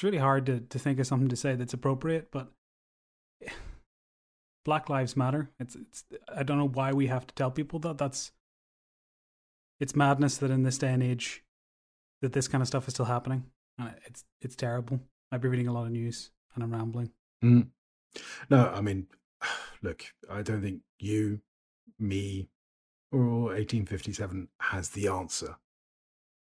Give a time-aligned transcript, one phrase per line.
[0.00, 2.50] it's really hard to to think of something to say that's appropriate, but
[4.64, 5.50] Black Lives Matter.
[5.60, 6.04] It's it's
[6.34, 7.98] I don't know why we have to tell people that.
[7.98, 8.32] That's
[9.78, 11.44] it's madness that in this day and age
[12.22, 13.44] that this kind of stuff is still happening.
[13.78, 15.00] And it's it's terrible.
[15.30, 17.10] I've been reading a lot of news and I'm rambling.
[17.44, 17.68] Mm.
[18.48, 19.06] No, I mean,
[19.82, 21.40] look, I don't think you,
[21.98, 22.48] me,
[23.12, 25.56] or 1857 has the answer.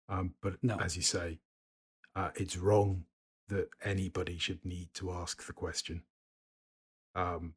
[0.07, 0.77] Um, but No.
[0.77, 1.41] as you say,
[2.15, 3.04] uh, it's wrong
[3.52, 6.04] that anybody should need to ask the question.
[7.14, 7.54] Um,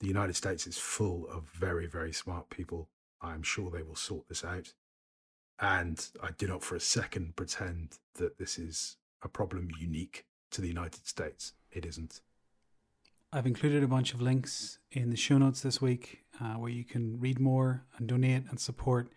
[0.00, 2.90] the United States is full of very, very smart people.
[3.22, 4.74] I'm sure they will sort this out.
[5.58, 10.60] And I do not for a second pretend that this is a problem unique to
[10.60, 11.54] the United States.
[11.72, 12.20] It isn't.
[13.32, 16.84] I've included a bunch of links in the show notes this week uh, where you
[16.84, 19.08] can read more and donate and support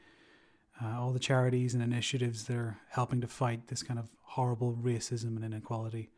[0.81, 4.77] uh, all the charities and initiatives that are helping to fight this kind of horrible
[4.81, 6.09] racism and inequality.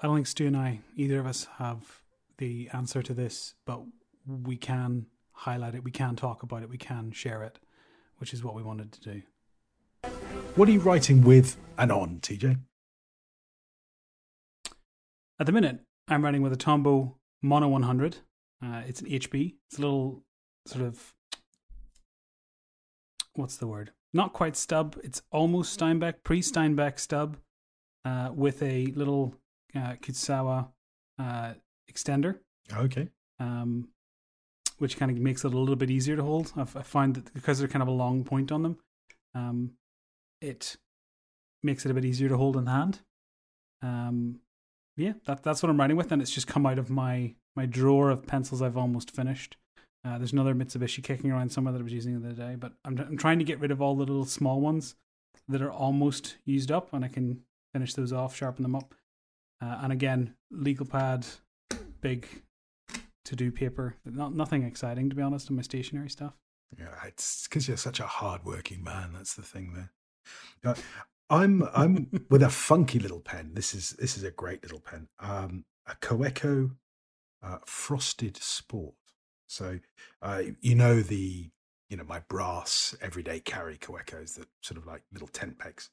[0.00, 2.00] I don't think Stu and I, either of us, have
[2.38, 3.80] the answer to this, but
[4.26, 7.58] we can highlight it, we can talk about it, we can share it,
[8.18, 9.22] which is what we wanted to do.
[10.54, 12.58] What are you writing with and on, TJ?
[15.38, 18.18] At the minute, I'm writing with a Tombow Mono 100.
[18.64, 19.54] Uh, it's an HB.
[19.66, 20.22] It's a little
[20.66, 21.12] sort of
[23.34, 23.92] what's the word?
[24.12, 24.96] Not quite stub.
[25.02, 27.36] It's almost Steinbeck, pre Steinbeck stub,
[28.04, 29.34] uh, with a little
[29.74, 30.68] uh, Kutsuwa
[31.18, 31.54] uh,
[31.92, 32.38] extender,
[32.72, 33.08] Okay.
[33.40, 33.88] um,
[34.78, 36.52] which kind of makes it a little bit easier to hold.
[36.56, 38.78] I've, I find that because they're kind of a long point on them,
[39.34, 39.72] um,
[40.40, 40.76] it
[41.62, 43.00] makes it a bit easier to hold in hand.
[43.82, 44.40] Um,
[44.96, 47.66] yeah, that, that's what I'm writing with, and it's just come out of my my
[47.66, 49.56] drawer of pencils I've almost finished.
[50.04, 52.72] Uh, there's another Mitsubishi kicking around somewhere that I was using the other day, but
[52.84, 54.96] I'm, I'm trying to get rid of all the little small ones
[55.48, 57.40] that are almost used up, and I can
[57.72, 58.94] finish those off, sharpen them up.
[59.62, 61.26] Uh, and again, legal pad,
[62.00, 62.28] big
[63.24, 63.96] to do paper.
[64.04, 66.34] Not nothing exciting to be honest in my stationery stuff.
[66.78, 69.12] Yeah, it's because you're such a hardworking man.
[69.14, 69.92] That's the thing there.
[70.64, 70.74] Uh,
[71.30, 73.52] I'm I'm with a funky little pen.
[73.54, 75.08] This is this is a great little pen.
[75.18, 76.72] Um, a Kaweco
[77.42, 78.94] uh, Frosted Sport.
[79.46, 79.78] So
[80.22, 81.50] uh, you know the
[81.90, 85.90] you know my brass everyday carry Kawecos that sort of like little tent pegs.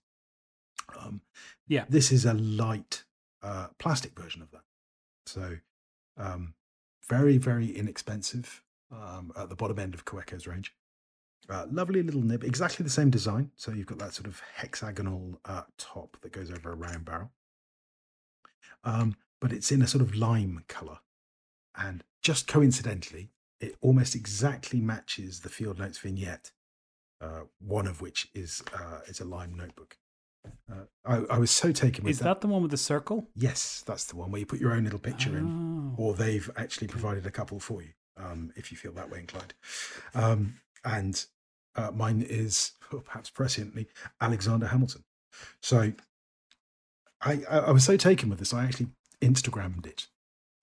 [0.98, 1.22] Um,
[1.68, 1.86] Yeah.
[1.90, 3.04] this is a light
[3.44, 4.64] uh, plastic version of that.
[5.26, 5.58] So
[6.18, 6.54] um,
[7.08, 10.74] very very inexpensive um, at the bottom end of Kaweco's range.
[11.50, 13.52] Uh, lovely little nib, exactly the same design.
[13.56, 17.32] So you've got that sort of hexagonal uh, top that goes over a round barrel.
[18.84, 21.00] Um, but it's in a sort of lime color.
[21.76, 26.52] And just coincidentally, it almost exactly matches the Field Notes vignette,
[27.22, 29.98] uh, one of which is uh, is a lime notebook.
[30.72, 33.28] Uh, I, I was so taken with Is that the one with the circle?
[33.36, 36.04] Yes, that's the one where you put your own little picture in Oh.
[36.04, 39.54] or they've actually provided a couple for you um, if you feel that way inclined.
[40.16, 41.24] Um, and
[41.76, 43.86] uh, mine is oh, perhaps presciently
[44.20, 45.04] Alexander Hamilton.
[45.62, 45.94] So
[47.22, 48.88] I, I, I was so taken with this, I actually
[49.22, 50.08] Instagrammed it.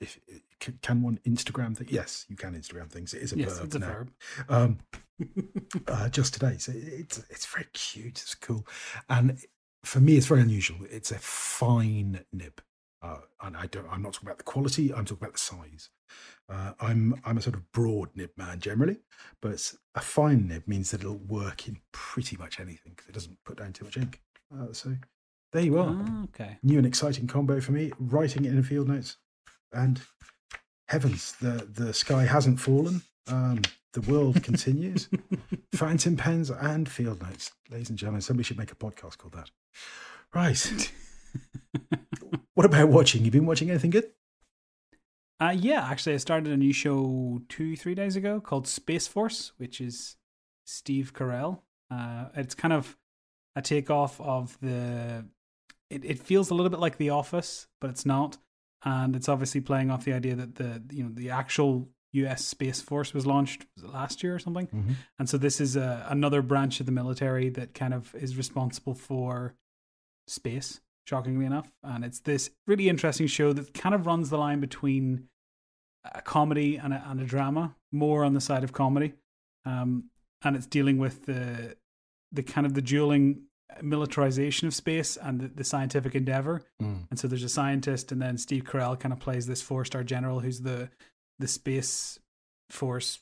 [0.01, 0.19] If
[0.61, 1.89] can, can one Instagram thing?
[1.91, 3.15] Yes, you can Instagram things.
[3.15, 3.87] It is a yes, verb it's a now.
[3.87, 4.11] verb.
[4.49, 4.79] Um,
[5.89, 6.57] uh, just today.
[6.59, 8.21] So it's it's very cute.
[8.23, 8.67] It's cool,
[9.09, 9.39] and
[9.85, 10.79] for me, it's very unusual.
[10.91, 12.61] It's a fine nib,
[13.03, 13.87] uh, and I don't.
[13.91, 14.93] I'm not talking about the quality.
[14.93, 15.91] I'm talking about the size.
[16.49, 18.99] Uh, I'm I'm a sort of broad nib man generally,
[19.41, 23.37] but a fine nib means that it'll work in pretty much anything because it doesn't
[23.45, 24.21] put down too much ink.
[24.53, 24.95] Uh, so
[25.53, 25.97] there you are.
[25.99, 26.59] Ah, okay.
[26.63, 27.93] New and exciting combo for me.
[27.99, 29.17] Writing it in field notes,
[29.73, 30.01] and
[30.89, 33.03] heavens, the the sky hasn't fallen.
[33.27, 33.63] Um,
[33.93, 35.09] the world continues.
[35.75, 38.21] Fountain pens and field notes, ladies and gentlemen.
[38.21, 39.51] Somebody should make a podcast called that.
[40.35, 40.93] Right.
[42.55, 43.25] what about watching?
[43.25, 44.11] You been watching anything good?
[45.41, 49.53] Uh, yeah, actually, I started a new show two, three days ago called Space Force,
[49.57, 50.17] which is
[50.67, 51.61] Steve Carell.
[51.91, 52.97] Uh, it's kind of
[53.55, 55.25] a takeoff of the.
[55.91, 58.37] It, it feels a little bit like The Office, but it's not,
[58.85, 62.45] and it's obviously playing off the idea that the you know the actual U.S.
[62.45, 64.95] Space Force was launched was last year or something, Mhm.
[65.19, 68.95] and so this is a, another branch of the military that kind of is responsible
[68.95, 69.55] for
[70.27, 71.71] space, shockingly enough.
[71.83, 75.29] And it's this really interesting show that kind of runs the line between
[76.05, 79.15] a comedy and a, and a drama, more on the side of comedy.
[79.65, 80.11] Um,
[80.43, 81.77] and it's dealing with the
[82.31, 83.43] the kind of the dueling
[83.83, 86.63] militarization of space and the, the scientific endeavor.
[86.83, 87.07] Mm.
[87.11, 90.03] And so there's a scientist, and then Steve Carell kind of plays this four star
[90.03, 90.91] general who's the
[91.39, 92.19] the space
[92.71, 93.21] force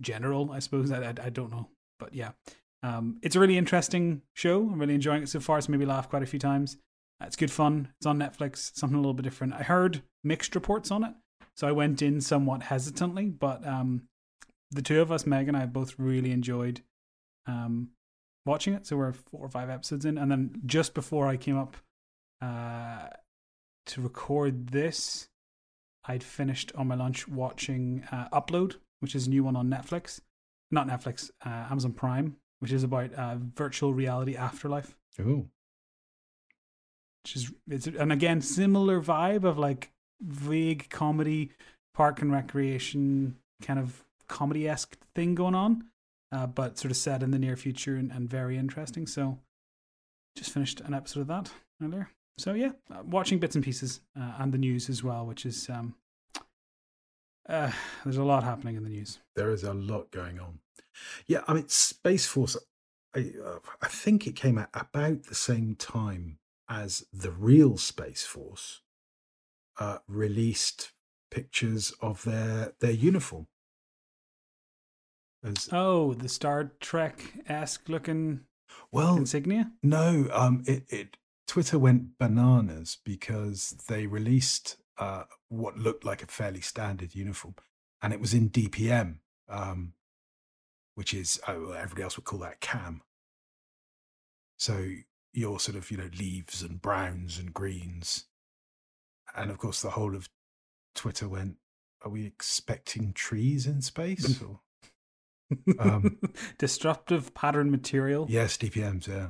[0.00, 0.90] general, I suppose.
[0.90, 1.68] I, I, I don't know,
[1.98, 2.30] but yeah,
[2.82, 4.60] um, it's a really interesting show.
[4.60, 5.58] I'm really enjoying it so far.
[5.58, 6.76] It's made me laugh quite a few times.
[7.20, 7.88] Uh, It's good fun.
[7.98, 8.76] It's on Netflix.
[8.76, 9.54] Something a little bit different.
[9.54, 11.14] I heard mixed reports on it,
[11.56, 13.26] so I went in somewhat hesitantly.
[13.26, 14.02] But um,
[14.70, 16.80] the two of us, Meg and I, both really enjoyed
[17.46, 17.90] um,
[18.48, 18.86] watching it.
[18.86, 21.76] So we're four or five episodes in, and then just before I came up
[22.42, 23.08] uh,
[23.86, 25.28] to record this,
[26.04, 30.20] I'd finished on my lunch watching uh, Upload, which is a new one on Netflix,
[30.70, 34.96] not Netflix, uh, Amazon Prime, which is about uh, virtual reality afterlife.
[35.20, 35.46] Oh,
[37.24, 39.90] which is it's and again similar vibe of like
[40.20, 41.50] vague comedy,
[41.94, 45.84] park and recreation kind of comedy esque thing going on,
[46.32, 49.06] uh, but sort of set in the near future and, and very interesting.
[49.06, 49.38] So
[50.36, 51.50] just finished an episode of that
[51.82, 52.10] earlier.
[52.38, 55.68] So yeah, uh, watching bits and pieces uh, and the news as well, which is
[55.68, 55.94] um,
[57.48, 57.72] uh,
[58.04, 59.18] there's a lot happening in the news.
[59.34, 60.60] there is a lot going on.
[61.26, 62.56] Yeah, I mean, Space Force.
[63.14, 66.38] I, uh, I think it came out about the same time
[66.68, 68.82] as the real Space Force
[69.80, 70.92] uh, released
[71.30, 73.46] pictures of their their uniform.
[75.44, 78.40] As, Oh, the Star Trek esque looking
[78.90, 79.70] well, insignia.
[79.82, 86.26] No, um, it, it Twitter went bananas because they released uh, what looked like a
[86.26, 87.54] fairly standard uniform,
[88.02, 89.16] and it was in DPM,
[89.48, 89.92] um,
[90.94, 93.02] which is oh, everybody else would call that cam.
[94.58, 94.90] So
[95.32, 98.24] your sort of you know leaves and browns and greens,
[99.36, 100.28] and of course the whole of
[100.94, 101.56] Twitter went.
[102.04, 104.40] Are we expecting trees in space?
[104.40, 104.60] Or?
[105.78, 106.18] Um,
[106.58, 108.26] Disruptive pattern material.
[108.28, 109.06] Yes, DPMs.
[109.08, 109.28] Yeah,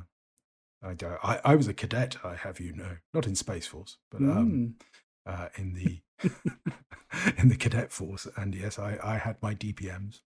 [0.83, 0.95] I.
[1.23, 2.17] I, I was a cadet.
[2.23, 4.75] I have you know, not in Space Force, but um,
[5.27, 5.33] Mm.
[5.33, 5.99] uh, in the
[7.37, 8.27] in the cadet force.
[8.35, 10.21] And yes, I I had my DPMs.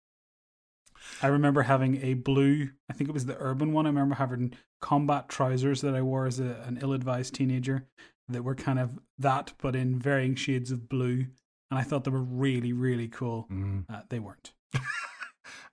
[1.22, 3.86] I remember having a blue, I think it was the urban one.
[3.86, 7.88] I remember having combat trousers that I wore as a, an ill advised teenager
[8.28, 11.28] that were kind of that, but in varying shades of blue.
[11.72, 13.48] And I thought they were really, really cool.
[13.50, 13.86] Mm.
[13.90, 14.52] Uh, they weren't.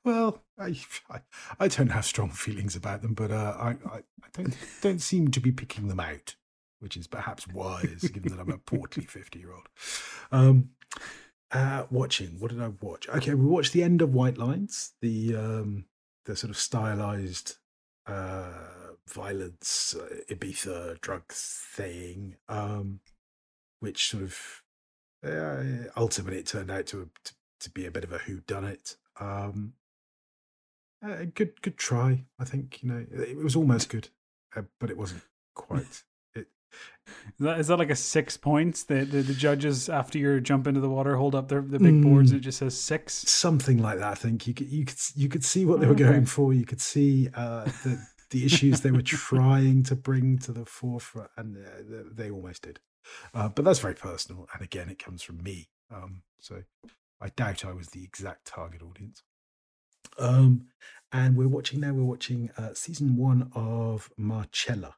[0.07, 0.77] Well, I,
[1.11, 1.19] I
[1.59, 5.33] I don't have strong feelings about them, but uh, I, I I don't don't seem
[5.33, 6.37] to be picking them out,
[6.79, 9.69] which is perhaps wise given that I'm a portly fifty year old.
[10.31, 10.71] Um,
[11.51, 12.39] uh, watching.
[12.39, 13.09] What did I watch?
[13.09, 15.87] Okay, we watched the end of White Lines, the um,
[16.25, 17.57] the sort of stylized
[18.07, 18.53] uh,
[19.09, 23.01] violence, uh, Ibiza drugs thing, um,
[23.81, 24.63] which sort of
[25.25, 28.65] uh, ultimately it turned out to, to to be a bit of a who done
[28.65, 28.95] it.
[29.19, 29.73] Um,
[31.05, 32.25] uh, good good try.
[32.39, 34.09] I think you know it, it was almost good,
[34.57, 35.23] uh, but it wasn't
[35.55, 36.05] quite.
[36.35, 36.49] It
[37.39, 38.85] Is that, is that like a six points?
[38.85, 42.01] The, the the judges after you jump into the water hold up their the big
[42.01, 43.29] boards and it just says six.
[43.29, 44.13] something like that.
[44.13, 46.05] I think you could you could you could see what they were Okay.
[46.11, 46.53] going for.
[46.53, 51.31] You could see uh, the the issues they were trying to bring to the forefront,
[51.37, 52.81] and uh, they, they almost did.
[53.35, 55.69] Uh, but that's very personal, and again, it comes from me.
[55.95, 56.65] Um, so
[57.21, 59.23] I doubt I was the exact target audience.
[60.19, 60.69] Um,
[61.13, 61.93] and we're watching now.
[61.93, 64.97] We're watching uh, season one of Marcella,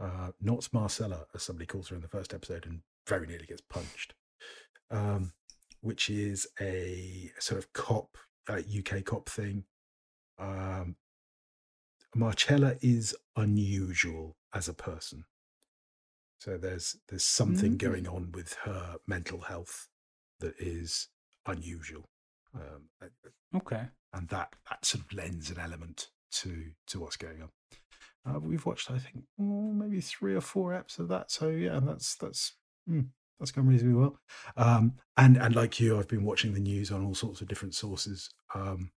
[0.00, 3.62] uh, not Marcella, as somebody calls her in the first episode, and very nearly gets
[3.62, 4.14] punched.
[4.90, 5.32] Um,
[5.80, 8.16] which is a sort of cop,
[8.48, 9.64] uh, UK cop thing.
[10.38, 10.96] Um,
[12.14, 15.24] Marcella is unusual as a person.
[16.38, 17.78] So there's there's something Mm.
[17.78, 19.88] going on with her mental health
[20.40, 21.08] that is
[21.46, 22.08] unusual,
[22.54, 23.10] um,
[23.56, 23.82] Okay.
[24.12, 27.50] and that that sort of lends an element to to what's going on.
[28.26, 31.30] Uh, we've watched, I think, mm, maybe three or four eps of that.
[31.30, 32.56] So yeah, that's that's
[32.88, 33.06] mm,
[33.38, 34.18] that's gone reasonably well.
[34.56, 37.74] Um, and and like you, I've been watching the news on all sorts of different
[37.74, 38.90] sources, um,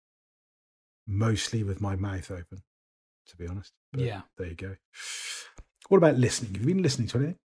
[1.06, 2.62] mostly with my mouth open,
[3.28, 3.72] to be honest.
[3.92, 4.22] But Yeah.
[4.38, 4.76] there you go.
[5.88, 6.54] What about listening?
[6.54, 7.38] Have you been listening to anything?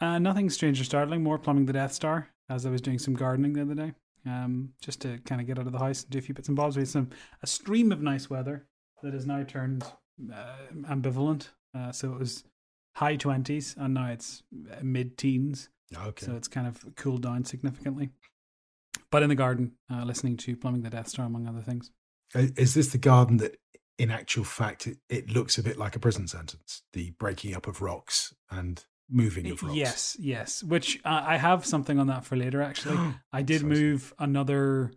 [0.00, 1.22] Uh, nothing strange or startling.
[1.22, 3.94] More plumbing the Death Star as I was doing some gardening the other day,
[4.26, 6.48] um, just to kind of get out of the house and do a few bits
[6.48, 6.76] and bobs.
[6.76, 7.10] We had some
[7.42, 8.66] a stream of nice weather
[9.02, 9.84] that has now turned
[10.32, 11.48] uh, ambivalent.
[11.76, 12.44] Uh, so it was
[12.96, 14.42] high twenties and now it's
[14.82, 15.68] mid teens.
[15.96, 16.26] Okay.
[16.26, 18.10] So it's kind of cooled down significantly.
[19.10, 21.90] But in the garden, uh, listening to plumbing the Death Star among other things.
[22.34, 23.58] Is this the garden that,
[23.98, 26.82] in actual fact, it, it looks a bit like a prison sentence?
[26.94, 29.76] The breaking up of rocks and moving of rocks.
[29.76, 30.62] Yes, yes.
[30.62, 32.62] Which uh, I have something on that for later.
[32.62, 32.98] Actually,
[33.32, 34.92] I did move another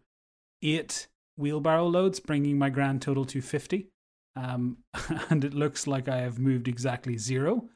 [0.62, 3.88] eight wheelbarrow loads, bringing my grand total to 50.
[4.36, 4.78] Um,
[5.30, 7.70] and it looks like I have moved exactly zero.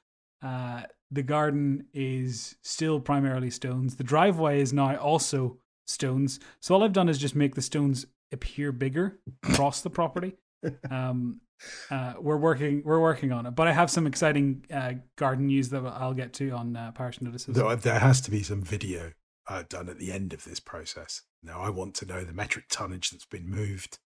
[0.44, 3.96] Uh, the garden is still primarily stones.
[3.96, 6.40] The driveway is now also stones.
[6.62, 10.34] So all I've done is just make the stones appear bigger across the property.
[10.92, 11.42] Um,
[11.90, 13.52] uh, we're working we're working on it.
[13.52, 17.22] But I have some exciting uh, garden news that I'll get to on uh, parish
[17.22, 17.56] notices.
[17.56, 19.14] There, there has to be some video
[19.48, 21.24] uh, done at the end of this process.
[21.44, 24.00] Now, I want to know the metric tonnage that's been moved,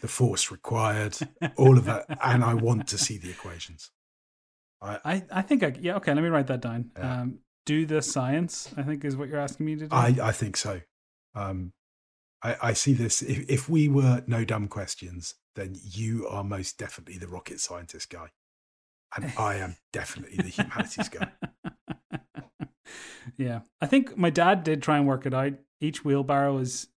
[0.00, 1.16] the force required,
[1.56, 3.90] all of that, and I want to see the equations.
[4.82, 6.12] I, I, I think I yeah okay.
[6.12, 6.90] Let me write that down.
[6.96, 7.20] Yeah.
[7.22, 8.70] Um, do the science.
[8.76, 9.96] I think is what you're asking me to do.
[9.96, 10.80] I, I think so.
[11.34, 11.72] Um,
[12.44, 13.22] I, I see this.
[13.22, 18.10] If, if we were no dumb questions, then you are most definitely the rocket scientist
[18.10, 18.28] guy,
[19.16, 21.32] and I am definitely the humanities guy.
[23.36, 25.54] yeah, I think my dad did try and work it out.
[25.80, 26.88] Each wheelbarrow is.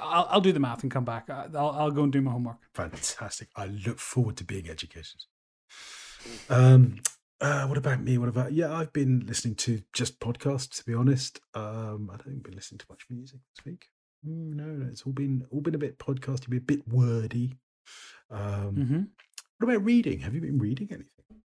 [0.00, 1.28] I'll, I'll do the math and come back.
[1.28, 2.58] I'll, I'll go and do my homework.
[2.74, 3.48] Fantastic.
[3.54, 5.24] I look forward to being educated.
[6.48, 7.00] Um,
[7.40, 8.18] uh, what about me?
[8.18, 8.72] What about yeah?
[8.72, 10.76] I've been listening to just podcasts.
[10.78, 13.86] To be honest, um, I don't think I've been listening to much music this week.
[14.26, 17.54] Mm, no, no, it's all been all been a bit podcasty, a bit wordy.
[18.30, 19.02] Um, Mm-hmm.
[19.58, 20.20] What about reading?
[20.20, 21.42] Have you been reading anything?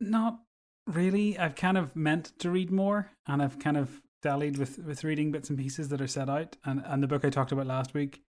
[0.00, 0.38] Not
[0.86, 1.38] really.
[1.38, 5.30] I've kind of meant to read more, and I've kind of dallied with with reading
[5.32, 6.56] bits and pieces that are set out.
[6.64, 8.22] And and the book I talked about last week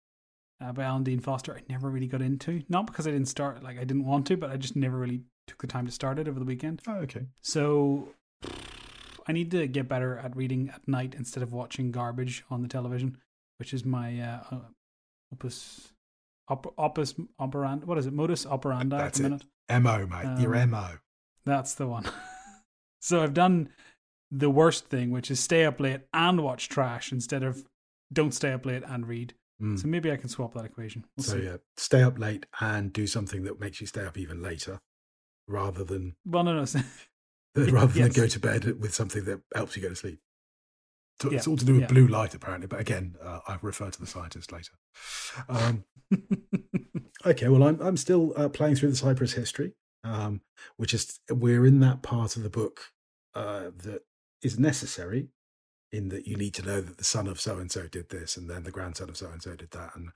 [0.61, 2.63] uh, by Alan Dean Foster, I never really got into.
[2.67, 5.21] Not because I didn't start, like I didn't want to, but I just never really
[5.45, 6.81] took the time to start it over the weekend.
[6.87, 7.27] Oh, okay.
[7.41, 8.09] So
[9.27, 12.67] I need to get better at reading at night instead of watching garbage on the
[12.67, 13.17] television,
[13.57, 14.59] which is my uh, uh,
[15.33, 15.89] opus
[16.47, 17.85] op, opus operandi.
[17.85, 18.13] What is it?
[18.13, 19.81] Modus operandi That's at the it.
[19.81, 20.39] Mo, mate.
[20.41, 20.89] Your Um, mo.
[21.45, 22.05] That's the one.
[23.01, 23.69] so I've done
[24.31, 27.65] the worst thing, which is stay up late and watch trash instead of
[28.11, 29.33] don't stay up late and read.
[29.61, 29.79] Mm.
[29.79, 31.03] So maybe I can swap that equation.
[31.17, 31.45] We'll So see.
[31.45, 34.79] yeah, stay up late and do something that makes you stay up even later,
[35.47, 36.65] rather than Well, no, no.
[37.71, 40.19] rather than go to bed with something that helps you go to sleep.
[41.21, 41.87] So It's all to do with yeah.
[41.87, 42.67] blue light, apparently.
[42.67, 44.73] But again, uh, I'll refer to the scientist later.
[45.49, 45.83] Um,
[47.25, 49.73] okay, well, I'm I'm still uh, playing through the Cyprus history,
[50.03, 50.41] um,
[50.77, 52.91] which is we're in that part of the book
[53.33, 54.01] uh, that
[54.43, 55.29] is necessary,
[55.91, 58.37] in that you need to know that the son of so and so did this,
[58.37, 60.09] and then the grandson of so and so did that, and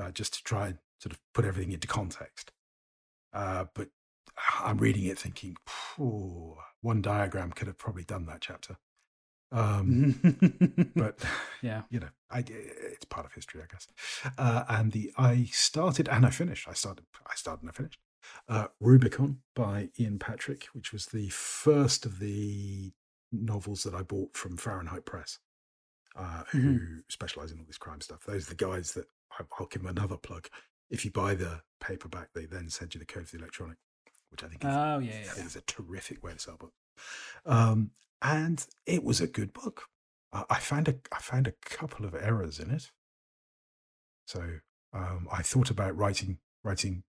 [0.00, 2.50] uh, just to try and sort of put everything into context.
[3.32, 3.88] Uh, but
[4.58, 8.76] I'm reading it thinking, "Phew, one diagram could have probably done that chapter.
[9.52, 11.18] Um, but
[11.62, 11.82] yeah.
[11.90, 13.86] you know, I, it's part of history, I guess.
[14.38, 16.68] Uh, and the I started and I finished.
[16.68, 17.98] I started, I started and I finished.
[18.48, 22.92] Uh, Rubicon by Ian Patrick, which was the first of the
[23.32, 25.38] novels that I bought from Fahrenheit Press,
[26.16, 28.24] uh, who specialize in all this crime stuff.
[28.24, 29.06] Those are the guys that
[29.38, 30.48] I, I'll give them another plug.
[30.90, 33.76] If you buy the paperback, they then send you the code for the electronic,
[34.30, 35.32] which I think is Oh, yeah, I yeah.
[35.32, 36.76] think it's a terrific way to sell books.
[37.46, 37.90] Um,
[38.22, 39.84] and it was a good book.
[40.32, 42.90] Uh, I found a I found a couple of errors in it.
[44.26, 44.58] So
[44.92, 47.02] um, I thought about writing writing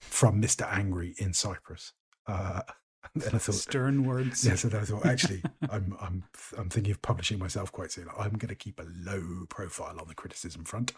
[0.00, 1.92] from Mister Angry in Cyprus.
[2.26, 2.60] Uh,
[3.16, 4.44] I thought, Stern words.
[4.44, 4.54] yeah.
[4.54, 6.24] So then I thought, actually, I'm I'm
[6.58, 8.06] I'm thinking of publishing myself quite soon.
[8.18, 10.92] I'm going to keep a low profile on the criticism front.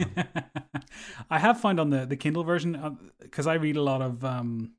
[0.00, 0.14] Um,
[1.30, 4.72] I have found on the the Kindle version because I read a lot of um,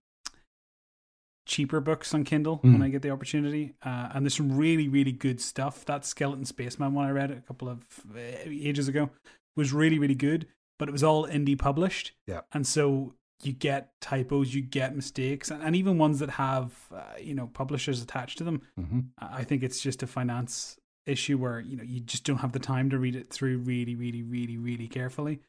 [1.46, 2.84] cheaper books on Kindle when Mm.
[2.84, 5.86] I get the opportunity, uh, and there's some really really good stuff.
[5.86, 7.80] That Skeleton Spaceman one I read a couple of
[8.16, 9.10] uh, ages ago
[9.56, 10.48] was really really good,
[10.80, 12.14] but it was all indie published.
[12.28, 12.42] Yeah.
[12.54, 17.02] and so you get typos, you get mistakes, and, and even ones that have uh,
[17.20, 18.62] you know publishers attached to them.
[18.80, 19.08] mhm.
[19.20, 22.60] I think it's just a finance issue where you know you just don't have the
[22.60, 25.40] time to read it through really, really, really, really carefully.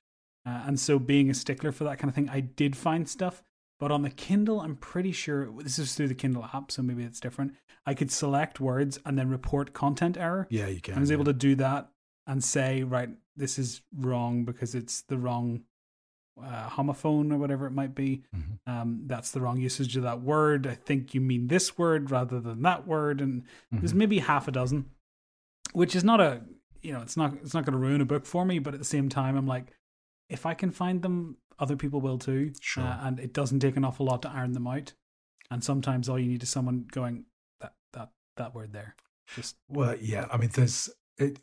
[0.47, 3.43] Uh, and so, being a stickler for that kind of thing, I did find stuff.
[3.81, 7.03] But on the Kindle, I'm pretty sure this is through the Kindle app, so maybe
[7.03, 7.55] it's different.
[7.87, 10.47] I could select words and then report content error.
[10.49, 10.95] Yeah, you can.
[10.95, 11.91] I was able to do that
[12.27, 15.63] and say, right, this is wrong because it's the wrong
[16.43, 18.25] uh, homophone or whatever it might be.
[18.35, 18.59] Mhm.
[18.67, 20.67] Um, that's the wrong usage of that word.
[20.67, 23.21] I think you mean this word rather than that word.
[23.21, 23.97] And there's Mhm.
[23.99, 24.91] maybe half a dozen,
[25.73, 26.43] which is not a,
[26.83, 28.59] you know, it's not, it's not going to ruin a book for me.
[28.59, 29.73] But at the same time, I'm like,
[30.29, 32.53] if I can find them, other people will too.
[32.61, 32.83] Sure.
[32.83, 34.93] Uh, and it doesn't take an awful lot to iron them out.
[35.51, 37.27] And sometimes all you need is someone going,
[37.61, 38.97] that, that, that word there.
[39.37, 40.27] Just, Well, yeah.
[40.33, 41.39] I mean, there's it.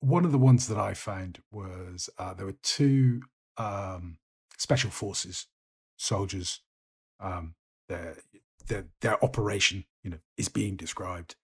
[0.00, 3.22] One of the ones that I found was uh, there were two
[3.56, 4.18] um,
[4.58, 5.46] special forces
[5.96, 6.60] soldiers.
[7.20, 7.54] Um,
[7.88, 8.16] their,
[8.66, 11.36] their their operation, you know, is being described,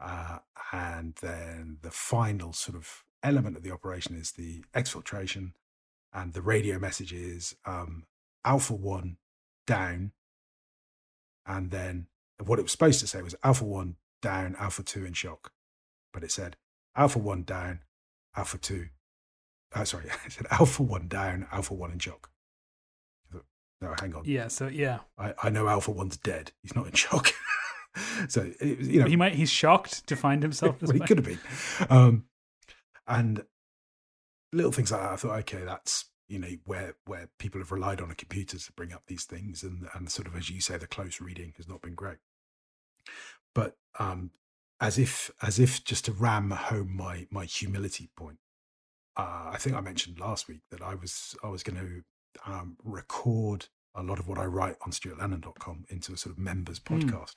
[0.00, 0.38] uh,
[0.72, 5.52] and then the final sort of element of the operation is the exfiltration,
[6.12, 8.04] and the radio message is um,
[8.44, 9.16] Alpha One
[9.66, 10.12] down,
[11.46, 12.08] and then
[12.44, 15.52] what it was supposed to say was Alpha One down, Alpha 2 in shock.
[16.12, 16.56] But it said
[16.96, 17.80] Alpha 1 down,
[18.36, 18.86] Alpha 2.
[19.74, 22.30] Uh, sorry, I said Alpha 1 down, Alpha 1 in shock.
[23.80, 24.22] no, hang on.
[24.24, 24.48] Yeah.
[24.48, 26.52] So yeah, I, I know Alpha One's dead.
[26.62, 27.32] He's not in shock.
[28.28, 29.34] so it, you know he might.
[29.34, 30.76] He's shocked to find himself.
[30.82, 31.40] Well, he could have been.
[31.90, 32.24] Um,
[33.06, 33.44] and
[34.52, 35.12] little things like that.
[35.12, 38.72] I thought, okay, that's you know where where people have relied on a computer to
[38.72, 41.68] bring up these things, and and sort of as you say, the close reading has
[41.68, 42.18] not been great.
[43.54, 44.30] But um,
[44.80, 48.38] as if as if just to ram home my my humility point,
[49.16, 52.76] uh, I think I mentioned last week that I was I was going to um,
[52.82, 56.94] record a lot of what I write on stuartlennon.com into a sort of members Hmm.
[56.98, 57.34] podcast.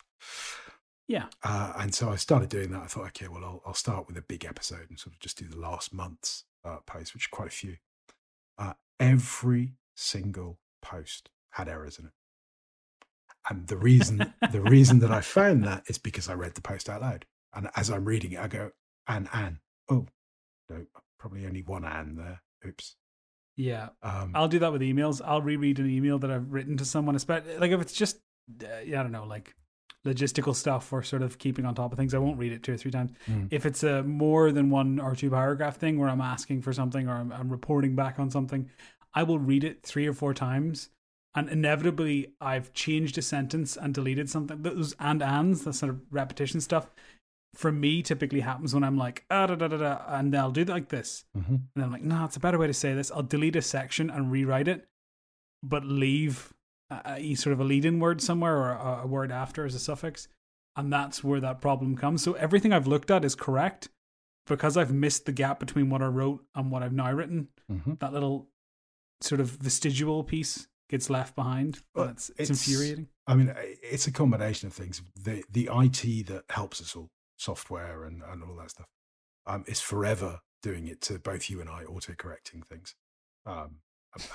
[1.07, 1.25] Yeah.
[1.43, 2.81] Uh, and so I started doing that.
[2.81, 5.37] I thought, okay, well, I'll, I'll start with a big episode and sort of just
[5.37, 7.75] do the last month's uh, post, which are quite a few.
[8.57, 12.11] Uh, every single post had errors in it.
[13.49, 16.89] And the reason the reason that I found that is because I read the post
[16.89, 17.25] out loud.
[17.53, 18.71] And as I'm reading it, I go,
[19.07, 19.59] Anne, Anne.
[19.89, 20.07] Oh,
[20.69, 20.85] no,
[21.25, 22.43] probably only one Anne there.
[22.67, 22.95] Oops.
[23.55, 23.89] Yeah.
[24.03, 25.21] Um, I'll do that with emails.
[25.25, 28.17] I'll reread an email that I've written to someone, especially like if it's just,
[28.61, 29.55] uh, yeah, I don't know, like
[30.05, 32.13] logistical stuff or sort of keeping on top of things.
[32.13, 33.09] I won't read it two or three times.
[33.27, 33.47] Mm.
[33.49, 37.07] If it's a more than one or two paragraph thing where I'm asking for something
[37.09, 38.69] or I'm, I'm reporting back on something,
[39.15, 40.89] I will read it three or four times.
[41.33, 44.61] And inevitably, I've changed a sentence and deleted something.
[44.61, 46.91] Those and ands, the sort of repetition stuff,
[47.55, 50.63] for me typically happens when I'm like, ah, da, da, da, da, and I'll do
[50.65, 51.23] like this.
[51.37, 51.47] mhm.
[51.49, 53.11] And then I'm like, no, it's a better way to say this.
[53.11, 54.87] I'll delete a section and rewrite it,
[55.63, 56.53] but leave
[56.89, 59.79] a, a sort of a lead-in word somewhere or a, a word after as a
[59.79, 60.27] suffix,
[60.75, 62.21] and that's where that problem comes.
[62.23, 63.89] So everything I've looked at is correct
[64.47, 67.47] because I've missed the gap between what I wrote and what I've now written.
[67.71, 67.99] Mhm.
[67.99, 68.49] That little
[69.21, 71.81] sort of vestigial piece gets left behind.
[71.95, 73.07] Well, it's, it's it's- infuriating.
[73.27, 75.01] I mean, it's a combination of things.
[75.15, 78.87] The the IT that helps us all, software and, and all that stuff,
[79.45, 82.95] um, is forever doing it to both you and I, auto correcting things,
[83.45, 83.77] um,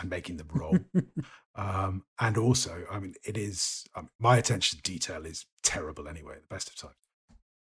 [0.00, 0.85] and- making them wrong.
[1.57, 6.34] um, and also, I mean, it is um, my attention to detail is terrible anyway.
[6.36, 6.95] At the best of times,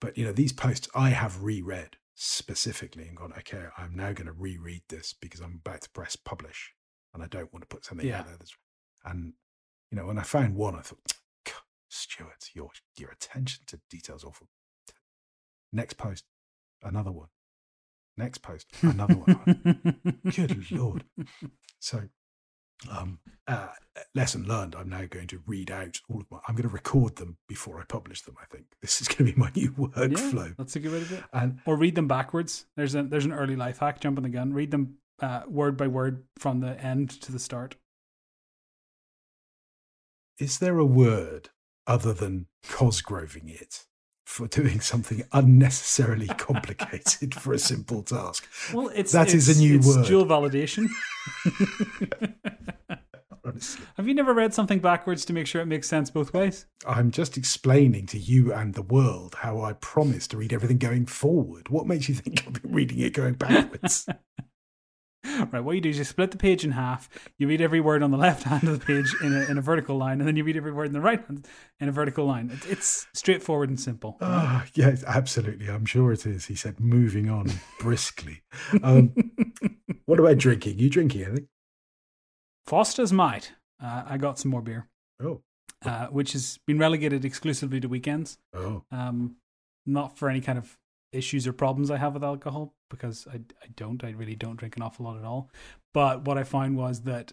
[0.01, 4.27] but you know, these posts I have reread specifically and gone, okay, I'm now going
[4.27, 6.73] to reread this because I'm about to press publish,
[7.15, 8.21] and I don't want to put something Yeah.
[8.21, 8.57] out there that's
[9.05, 9.35] and
[9.93, 10.99] you know, when I found one, I thought,
[11.45, 11.55] "God,
[11.89, 14.49] Stuart, your your attention to detail's awful.
[15.77, 16.25] Next post,
[16.83, 17.29] another one.
[18.17, 20.21] Next post, another one.
[20.35, 21.05] Good lord.
[21.81, 22.05] So,
[22.91, 23.69] um, uh,
[24.15, 24.75] lesson learned.
[24.75, 26.39] I'm now going to read out all of my.
[26.49, 28.37] I'm going to record them before I publish them.
[28.41, 30.57] I think this is going to be my new Yeah, workflow.
[30.57, 31.25] that's a good way to do it.
[31.35, 32.65] And Or read them backwards.
[32.75, 34.01] There's a there's an early life hack.
[34.01, 34.55] Jumping the gun.
[34.55, 37.77] Read them uh, word by word from the end to the start.
[40.39, 41.51] is there a word
[41.87, 43.85] other than cosgroving it
[44.27, 48.47] for doing something unnecessarily complicated for a simple task?
[48.75, 50.07] Well, it's That is a new it's word.
[50.07, 50.89] Dual validation.
[53.97, 56.67] Have you never read something backwards to make sure it makes sense both ways?
[56.87, 61.07] I'm just explaining to you and the world how I promise to read everything going
[61.07, 61.69] forward.
[61.69, 64.09] What makes you think I'll be reading it going backwards?
[65.53, 65.61] Right.
[65.61, 67.09] What you do is you split the page in half.
[67.39, 69.61] You read every word on the left hand of the page in a, in a
[69.61, 71.47] vertical line, and then you read every word in the right hand
[71.81, 72.51] in a vertical line.
[72.53, 74.17] It's, it's straightforward and simple.
[74.21, 75.69] Ah, yes, absolutely.
[75.69, 76.47] I'm sure it is.
[76.47, 77.47] He said, moving on
[77.81, 78.43] briskly.
[78.83, 79.15] Um,
[80.07, 80.79] what about drinking?
[80.79, 81.49] You drinking anything?
[82.67, 83.53] Foster's might.
[83.83, 84.89] Uh, I got some more beer,
[85.23, 85.43] Oh,
[85.85, 88.39] uh, which has been relegated exclusively to weekends.
[88.55, 89.37] oh, Um,
[89.85, 90.77] not for any kind of
[91.17, 94.03] issues or problems I have with alcohol because I, I don't.
[94.05, 95.51] I really don't drink an awful lot at all.
[95.95, 97.33] But what I found was that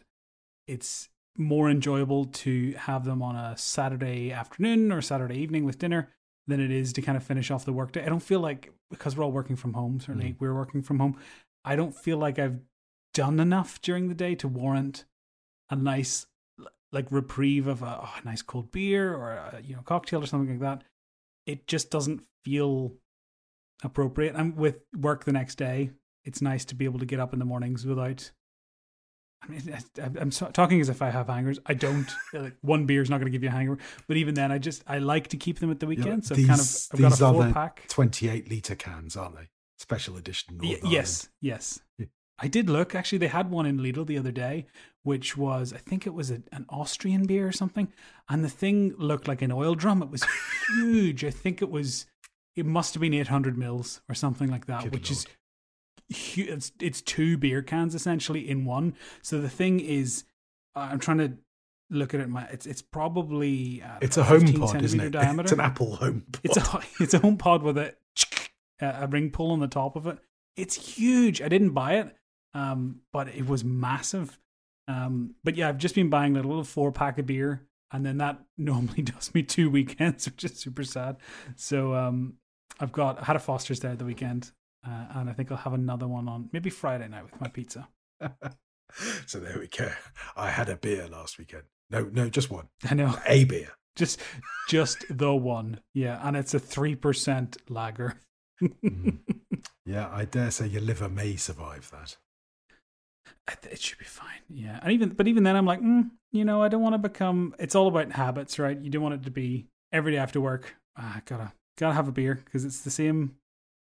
[0.68, 6.10] it's more enjoyable to have them on a Saturday afternoon or Saturday evening with dinner
[6.48, 8.06] than it is to kind of finish off the workday.
[8.06, 10.00] I don't feel like because we're all working from home.
[10.00, 10.36] Certainly, mm.
[10.40, 11.18] we're working from home.
[11.66, 12.60] I don't feel like I've
[13.14, 15.06] done enough during the day to warrant
[15.70, 16.26] a nice
[16.92, 20.28] like reprieve of a, oh, a nice cold beer or a you know cocktail or
[20.28, 20.86] something like that.
[21.46, 22.94] It just doesn't feel
[23.84, 24.36] appropriate.
[24.36, 25.92] I'm with work the next day,
[26.24, 28.32] it's nice to be able to get up in the mornings without.
[29.42, 31.60] I mean, I- I'm so, talking as if I have hangers.
[31.66, 32.08] I don't.
[32.34, 34.58] like, one beer is not going to give you a hangover, but even then, I
[34.58, 36.26] just I like to keep them at the Yeah, weekend.
[36.26, 37.88] so I've kind of these- I've got a four pack.
[37.90, 39.50] 28 litre cans, aren't they?
[39.80, 40.60] Special edition.
[40.62, 41.80] Y- yes, yes.
[41.98, 42.06] Yeah.
[42.40, 42.96] I did look.
[42.96, 44.66] Actually, they had one in Lidl the other day,
[45.04, 47.92] which was I think it was a, an Austrian beer or something,
[48.30, 50.02] and the thing looked like an oil drum.
[50.02, 50.24] It was
[50.78, 51.26] huge.
[51.26, 52.06] I think it was.
[52.56, 56.18] It must have been 800 mils or something like that, Good which is Lord.
[56.48, 58.96] hu- it's it's two beer cans essentially in one.
[59.22, 60.24] So the thing is,
[60.76, 61.34] I'm trying to
[61.90, 62.30] look at it.
[62.30, 65.10] My it's it's probably It's a about home 15 pod, isn't it?
[65.12, 65.42] Diameter.
[65.44, 66.42] It's an Apple home pod.
[66.44, 67.96] It's a it's a home pod with a
[68.82, 70.18] a ring pull on the top of it.
[70.56, 71.42] It's huge.
[71.42, 72.16] I didn't buy it,
[72.54, 74.38] um, but it was massive.
[74.88, 78.18] Um, but yeah, I've just been buying a little four pack of beer, and then
[78.18, 81.18] that normally does me two weekends, which is super sad.
[81.56, 82.34] So um,
[82.80, 84.52] I've got I had a Foster's there the weekend,
[84.88, 87.88] uh, and I think I'll have another one on maybe Friday night with my pizza.
[89.26, 89.92] so there we go.
[90.36, 91.64] I had a beer last weekend.
[91.90, 92.68] No, no, just one.
[92.90, 93.70] I know, A beer.
[93.96, 94.20] just
[94.70, 98.16] just the one, yeah, and it's a three percent lager.
[98.62, 99.20] Mm.
[99.86, 102.16] Yeah, I dare say your liver may survive that.
[103.70, 104.40] It should be fine.
[104.50, 106.98] Yeah, and even but even then, I'm like, mm, you know, I don't want to
[107.00, 107.54] become.
[107.60, 108.78] It's all about habits, right?
[108.80, 110.76] You don't want it to be every day after work.
[110.98, 113.36] Ah, gotta gotta have a beer because it's the same.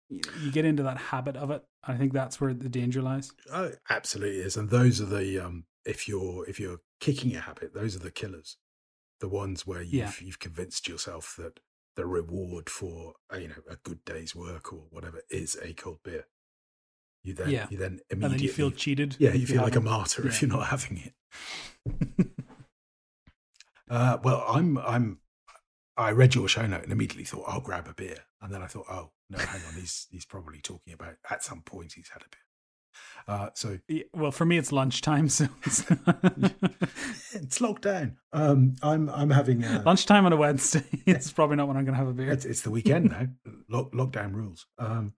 [0.09, 1.63] You, get into that habit of it.
[1.83, 3.31] I think that's where the danger lies.
[3.53, 5.65] Oh, absolutely is, and those are the um.
[5.85, 8.57] If you're if you're kicking a habit, those are the killers.
[9.21, 10.11] The ones where you've Yeah.
[10.19, 11.59] you've convinced yourself that
[11.95, 15.99] the reward for uh, you know a good day's work or whatever is a cold
[16.03, 16.25] beer.
[17.23, 17.67] You then Yeah.
[17.69, 19.15] you then And immediately then you feel cheated.
[19.19, 22.27] yeah you feel like a martyr if you're not having it.
[23.89, 25.17] Uh, well, I'm I'm
[25.99, 28.67] I read your show note and immediately thought I'll grab a beer, and then I
[28.67, 32.21] thought, oh no, hang on, he's he's probably talking about at some point he's had
[32.21, 32.39] a beer.
[33.27, 35.81] Uh, so Yeah, well, for me, it's lunchtime, so it's
[37.33, 38.15] it's lockdown.
[38.33, 40.85] Um, I'm I'm having a, lunchtime on a Wednesday.
[41.05, 42.31] It's probably not when I'm going to have a beer.
[42.31, 43.27] it's, it's the weekend now.
[43.69, 44.65] Lock, lockdown rules.
[44.77, 45.13] Um,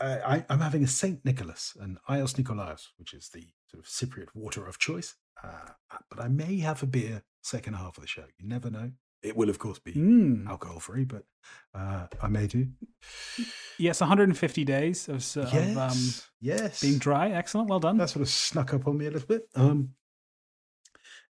[0.00, 4.28] I, I'm having a Saint Nicholas, an Agios Nikolaos, which is the sort of Cypriot
[4.32, 5.16] water of choice.
[5.42, 5.72] Uh,
[6.08, 8.24] but I may have a beer second half of the show.
[8.38, 8.92] You never know.
[9.22, 10.46] It will, of course, be Mm.
[10.46, 11.24] alcohol free, but
[11.74, 12.68] uh, I may do.
[13.78, 16.80] Yes, 150 days of, of yes, um, yes.
[16.80, 17.30] being dry.
[17.30, 17.68] Excellent.
[17.68, 17.96] Well done.
[17.98, 19.48] that sort of snuck up on me a little bit.
[19.56, 19.90] Um,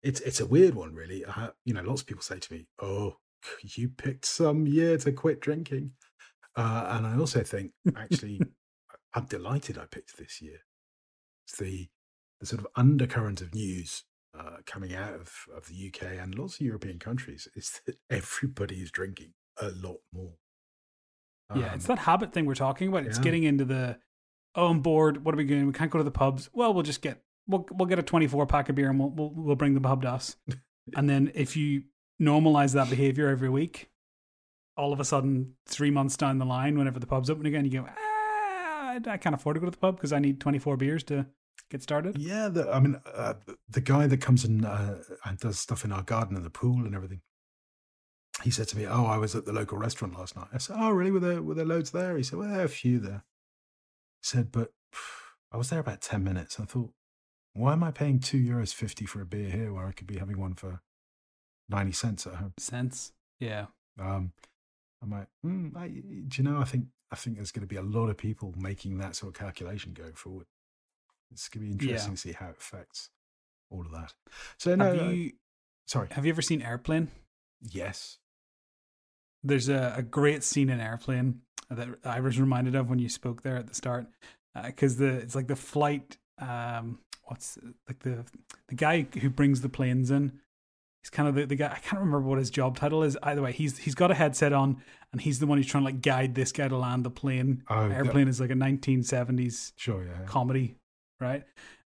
[0.04, 1.26] it's it's a weird one, really.
[1.26, 3.18] I, you know, lots of people say to me, "Oh,
[3.64, 5.92] you picked some year to quit drinking,"
[6.56, 8.42] uh, and I also think, actually,
[9.14, 10.60] I'm delighted I picked this year.
[11.48, 11.88] It's the
[12.40, 14.04] the sort of undercurrent of news
[14.38, 18.76] uh, coming out of, of the UK and lots of European countries is that everybody
[18.76, 20.34] is drinking a lot more.
[21.56, 23.06] Yeah, it's Um, that habit thing we're talking about.
[23.06, 23.24] It's yeah.
[23.24, 24.00] getting into the
[24.56, 25.24] oh, I'm bored.
[25.24, 25.68] What are we doing?
[25.68, 26.50] We can't go to the pubs.
[26.54, 29.32] Well, we'll just get we'll we'll get a 24 pack of beer and we'll we'll,
[29.34, 30.36] we'll bring the pub to us.
[30.96, 31.84] and then if you
[32.22, 33.90] normalize that behavior every week,
[34.76, 37.72] all of a sudden, three months down the line, whenever the pub's open again, you
[37.72, 41.04] go, ah, I can't afford to go to the pub because I need 24 beers
[41.06, 41.28] to
[41.70, 42.18] get started.
[42.18, 43.36] Yeah, the, I mean, uh,
[43.70, 46.86] the guy that comes and uh, and does stuff in our garden and the pool
[46.86, 47.22] and everything.
[48.44, 50.78] He said to me, "Oh, I was at the local restaurant last night." I said,
[50.80, 51.12] "Oh, really?
[51.12, 53.24] Were there were there loads there?" He said, "Well, there are a few there."
[54.22, 54.74] He said, "But
[55.52, 56.60] I was there about ten minutes.
[56.60, 56.92] I thought,
[57.54, 60.18] why am I paying two euros fifty for a beer here where I could be
[60.18, 60.82] having one for
[61.68, 63.68] ninety cents at home?" Cents, Yeah.
[64.00, 64.34] Um,
[65.02, 66.60] I'm like, mm, I, do you know?
[66.60, 69.34] I think I think there's going to be a lot of people making that sort
[69.34, 70.46] of calculation going forward.
[71.32, 71.92] It's going to be Yeah.
[71.92, 73.10] interesting to see how it affects
[73.70, 74.14] all of that.
[74.58, 75.32] So no, have uh, you
[75.86, 76.08] sorry.
[76.12, 77.10] have you ever seen Airplane?
[77.62, 78.18] Yes.
[79.44, 83.44] There's a, a great scene in Airplane that I was reminded of when you spoke
[83.44, 84.08] there at the start,
[84.66, 86.18] because the it's like the flight.
[86.40, 88.26] Um, what's like the
[88.68, 90.40] the guy who brings the planes in?
[91.04, 91.68] He's kind of the, the guy.
[91.68, 93.18] I can't remember what his job title is.
[93.24, 95.86] Either way, he's he's got a headset on, and he's the one who's trying to
[95.86, 97.64] like guide this guy to land the plane.
[97.70, 100.04] Oh, Airplane is like a 1970s Sure.
[100.04, 100.26] Yeah.
[100.26, 100.76] comedy,
[101.20, 101.44] right?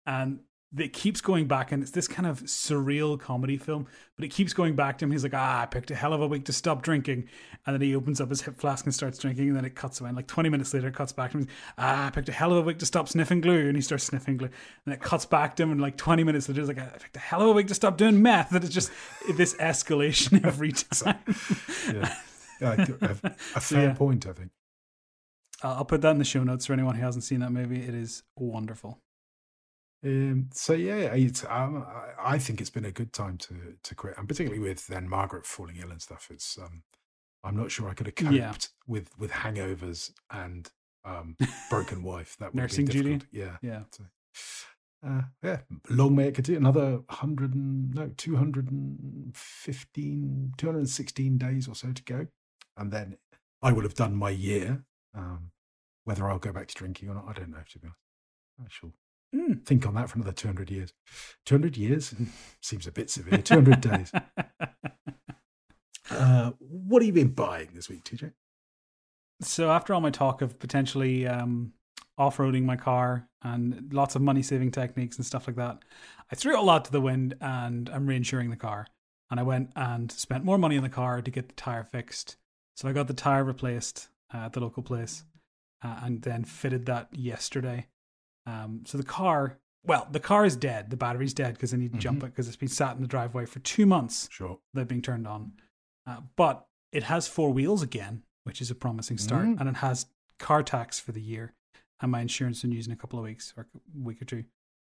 [0.06, 0.40] And
[0.76, 4.52] it keeps going back, and it's this kind of surreal comedy film, but it keeps
[4.52, 5.10] going back to him.
[5.10, 7.26] He's like, ah, I picked a hell of a week to stop drinking.
[7.66, 9.98] And then he opens up his hip flask and starts drinking, and then it cuts
[10.00, 10.08] away.
[10.08, 11.48] And like 20 minutes later, it cuts back to him.
[11.78, 13.68] Ah, I picked a hell of a week to stop sniffing glue.
[13.68, 14.50] And he starts sniffing glue.
[14.84, 17.16] And it cuts back to him, and like 20 minutes later, he's like, I picked
[17.16, 18.52] a hell of a week to stop doing meth.
[18.52, 18.90] And it's just
[19.36, 21.18] this escalation every time.
[21.86, 22.14] Yeah.
[22.60, 22.72] A,
[23.22, 23.94] a- a fair yeah.
[23.94, 24.50] point, I think.
[25.62, 27.80] I'll put that in the show notes for anyone who hasn't seen that movie.
[27.80, 28.98] It is wonderful.
[30.04, 33.94] Um, so yeah, it's, um, I, I think it's been a good time to to
[33.94, 36.28] quit, and particularly with then Margaret falling ill and stuff.
[36.30, 36.82] It's um,
[37.44, 38.54] I'm not sure I could have coped Yeah.
[38.86, 40.70] with with hangovers and
[41.04, 41.36] um,
[41.70, 42.36] broken wife.
[42.38, 43.08] That would Nursing be duty?
[43.18, 43.32] difficult.
[43.32, 43.82] Yeah, Yeah.
[45.04, 45.58] uh, yeah.
[45.90, 46.60] Long may it continue.
[46.60, 52.26] Another hundred and no, 215, 216 days or so to go,
[52.76, 53.16] and then
[53.62, 54.84] I will have done my year.
[55.14, 55.50] Um,
[56.04, 57.62] whether I'll go back to drinking or not, I don't know.
[57.68, 57.98] To be honest,
[58.60, 58.92] I shall
[59.34, 59.64] Mm.
[59.66, 60.92] think on that for another 200 years.
[61.44, 62.14] 200 years
[62.62, 63.38] seems a bit severe.
[63.38, 64.12] 200 days.
[66.10, 68.32] Uh, what have you been buying this week, TJ?
[69.42, 71.72] So after all my talk of potentially um,
[72.16, 75.78] off-roading my car and lots of money-saving techniques and stuff like that,
[76.32, 78.86] I threw a lot to the wind and I'm reinsuring the car.
[79.30, 82.36] And I went and spent more money on the car to get the tire fixed.
[82.74, 85.24] So I got the tire replaced uh, at the local place
[85.84, 87.86] uh, and then fitted that yesterday.
[88.48, 90.90] Um, so the car well, the car is dead.
[90.90, 92.24] The battery's dead because I need to jump Mhm.
[92.24, 94.28] it because it's been sat in the driveway for two months.
[94.30, 94.58] Sure.
[94.74, 95.52] They're being turned on,
[96.06, 99.60] uh, but it has four wheels again, which is a promising start, Mm.
[99.60, 100.06] and it has
[100.38, 101.54] car tax for the year,
[102.00, 104.44] and my insurance renews in a couple of weeks or a week or two.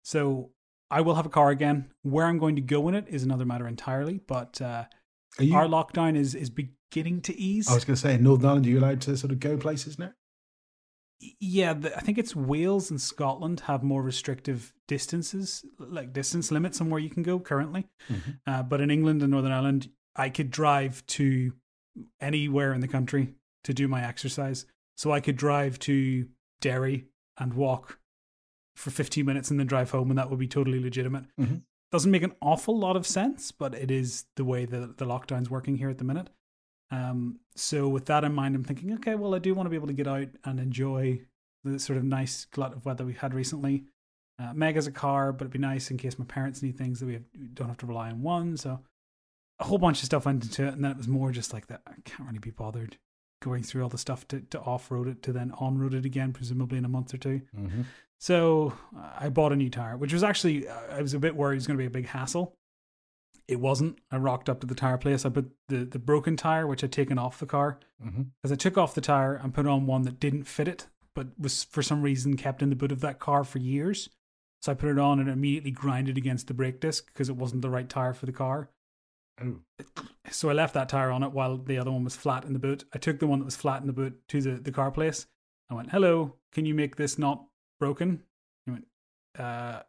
[0.03, 0.51] So
[0.91, 1.93] I will have a car again.
[2.03, 4.87] Where I'm going to go in it is another matter entirely, but uh,
[5.39, 7.69] you, our lockdown is is beginning to ease.
[7.69, 9.57] I was going to say, in Northern Ireland, are you allowed to sort of go
[9.57, 10.13] places now?
[11.39, 16.81] Yeah, the, I think it's Wales and Scotland have more restrictive distances, like distance limits
[16.81, 17.89] on where you can go currently.
[18.09, 18.41] Mhm.
[18.47, 21.53] Uh, but in England and Northern Ireland, I could drive to
[22.21, 24.67] anywhere in the country to do my exercise.
[24.97, 26.29] So I could drive to
[26.61, 27.07] Derry
[27.39, 27.99] and walk
[28.77, 31.25] for 15 minutes and then drive home, and that would be totally legitimate.
[31.39, 31.63] Mhm.
[31.93, 35.51] Doesn't make an awful lot of sense, but it is the way the, the lockdown's
[35.51, 36.31] working here at the minute.
[36.91, 39.77] Um, so with that in mind, I'm thinking, okay, well, I do want to be
[39.77, 41.21] able to get out and enjoy
[41.65, 43.85] the sort of nice glut of weather we've had recently.
[44.39, 47.01] Uh, Meg has a car, but it'd be nice in case my parents need things
[47.01, 48.57] that we, have, we don't have to rely on one.
[48.57, 48.81] So
[49.59, 51.67] a whole bunch of stuff went into it, and then it was more just like
[51.67, 51.83] that.
[51.87, 52.97] I can't really be bothered
[53.43, 56.05] going through all the stuff to, to off road it to then on road it
[56.05, 57.43] again, presumably in a month or two.
[57.57, 57.83] Mm-hmm.
[58.19, 61.37] So uh, I bought a new tire, which was actually uh, I was a bit
[61.37, 62.55] worried it was going to be a big hassle.
[63.51, 63.99] It wasn't.
[64.13, 65.27] I rocked up to the tire place.
[65.27, 68.23] I put the, the broken tire, which I'd taken off the car, Mm-hmm.
[68.41, 71.27] because I took off the tire and put on one that didn't fit it, but
[71.39, 74.09] was for some reason kept in the boot of that car for years.
[74.63, 77.37] So I put it on and it immediately grinded against the brake disc because it
[77.37, 78.71] wasn't the right tire for the car.
[79.43, 79.57] Oh.
[80.31, 82.59] So I left that tire on it while the other one was flat in the
[82.59, 82.85] boot.
[82.95, 85.27] I took the one that was flat in the boot to the, the car place.
[85.71, 87.45] I went, "Hello, can you make this not
[87.79, 88.23] broken?"
[88.67, 88.87] He went,
[89.39, 89.81] "Uh,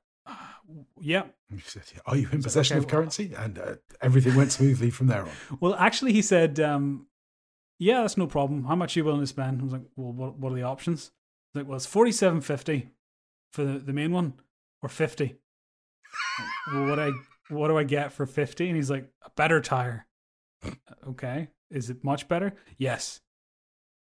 [0.99, 3.33] yeah." You said, Are you in possession okay, of well- currency?
[3.37, 5.31] And uh, everything went smoothly from there on.
[5.59, 7.07] Well, actually, he said, um,
[7.79, 8.65] "Yeah, that's no problem.
[8.65, 10.63] How much are you willing to spend?" I was like, "Well, what, what are the
[10.63, 11.11] options?"
[11.53, 12.89] He's like, "Well, it's forty-seven fifty
[13.51, 14.33] for the, the main one,
[14.81, 15.35] or 50
[16.71, 17.11] well, what I
[17.49, 18.67] what do I get for fifty?
[18.67, 20.07] And he's like, "A better tire."
[21.07, 22.53] okay, is it much better?
[22.77, 23.21] Yes.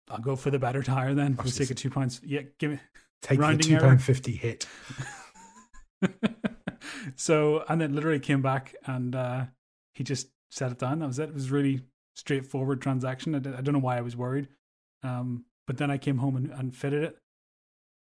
[0.10, 2.20] I'll go for the better tire then for the sake of two points.
[2.26, 2.80] Yeah, give me.
[3.22, 4.68] Take the two pound fifty hit.
[7.16, 9.46] so and then literally came back and uh,
[9.94, 11.00] he just set it down.
[11.00, 11.30] That was it.
[11.30, 11.82] It was really
[12.16, 13.36] straightforward transaction.
[13.36, 14.48] I, d- I don't know why I was worried.
[15.04, 17.18] Um, but then I came home and, and fitted it,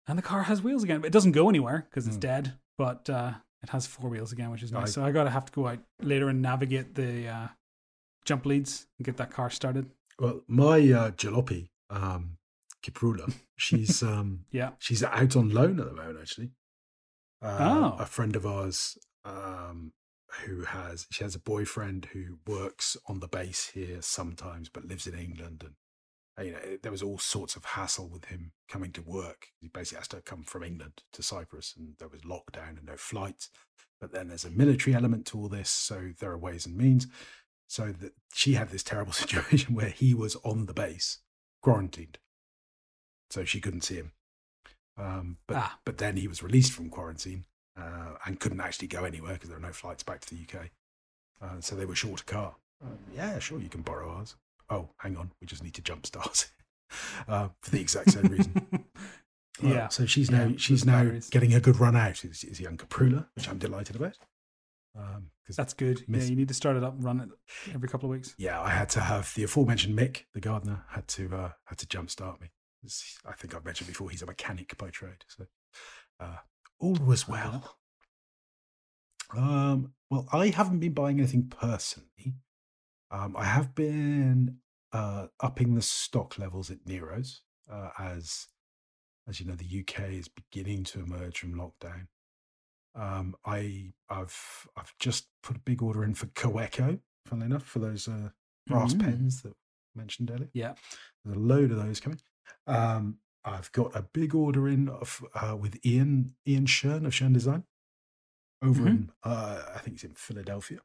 [0.08, 1.04] and the car has wheels again.
[1.04, 2.20] It doesn't go anywhere because it's Mm.
[2.20, 4.88] dead, but uh, it has four wheels again, which is nice.
[4.88, 7.48] I- so I gotta have to go out later and navigate the uh,
[8.24, 9.90] jump leads and get that car started.
[10.18, 12.38] Well, my uh, jalopy, um,
[12.82, 14.70] Kiprula, she's um, Yeah.
[14.78, 16.18] she's out on loan at the moment.
[16.20, 16.50] Actually,
[17.42, 17.96] uh, Oh.
[17.98, 19.92] a friend of ours um,
[20.44, 25.06] who has she has a boyfriend who works on the base here sometimes, but lives
[25.06, 25.64] in England,
[26.36, 29.48] and you know there was all sorts of hassle with him coming to work.
[29.60, 32.96] He basically has to come from England to Cyprus, and there was lockdown and no
[32.96, 33.50] flights.
[34.00, 37.06] But then there's a military element to all this, so there are ways and means.
[37.68, 41.18] So that she had this terrible situation where he was on the base,
[41.62, 42.18] quarantined,
[43.30, 44.12] so she couldn't see him.
[44.96, 45.78] Um, but Ah.
[45.84, 49.58] but then he was released from quarantine uh, and couldn't actually go anywhere because there
[49.58, 50.70] were no flights back to the UK.
[51.40, 52.56] Uh, so they were short a car.
[52.82, 54.36] Um, yeah, sure, you can borrow ours.
[54.68, 56.50] Oh, hang on, we just need to jump start
[57.28, 58.66] uh, for the exact same reason.
[59.62, 59.88] Uh, yeah.
[59.88, 62.24] so she's Yeah, now she's now getting a good run out.
[62.24, 64.16] Is, is young Caprula, which I'm delighted about.
[64.98, 66.04] Um, 'cause That's good.
[66.08, 67.28] Miss- Yeah, you need to start it up and run it
[67.74, 68.34] every couple of weeks.
[68.38, 71.86] yeah, I had to have the aforementioned Mick, the gardener, had to uh, had to
[71.86, 72.50] jumpstart me.
[73.26, 75.46] I think I've mentioned before he's a mechanic by trade, so
[76.20, 76.36] uh,
[76.80, 77.78] all was well.
[79.36, 82.34] Um, well, I haven't been buying anything personally.
[83.10, 84.58] Um, I have been
[84.92, 88.48] uh, upping the stock levels at Nero's uh, as
[89.28, 92.06] as you know the UK is beginning to emerge from lockdown.
[92.94, 97.78] Um, I I've I've just put a big order in for Kaweco, funnily enough, for
[97.78, 98.30] those uh,
[98.66, 99.00] brass Mm.
[99.00, 99.54] pens that
[99.94, 100.50] mentioned earlier.
[100.52, 100.74] Yeah.
[101.24, 102.20] There's a load of those coming.
[102.66, 107.32] Um, I've got a big order in of, uh, with Ian Ian Schon of Schon
[107.32, 107.64] Design
[108.62, 110.78] over in uh, I think it's in Philadelphia.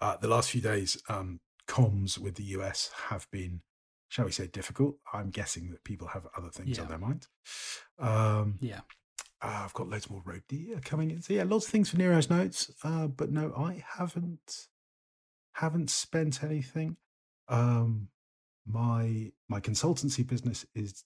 [0.00, 3.62] Uh, the last few days, um, comms with the US have been,
[4.08, 4.96] shall we say, difficult.
[5.12, 7.28] I'm guessing that people have other things on their minds.
[7.98, 8.80] Um, Yeah.
[9.42, 11.22] uh, I've got loads more Rhodia coming in.
[11.22, 12.70] So yeah, lots of things for Nero's notes.
[12.82, 14.68] Uh, but no, I haven't
[15.54, 16.96] haven't spent anything.
[17.48, 18.08] Um,
[18.72, 21.04] my my consultancy business is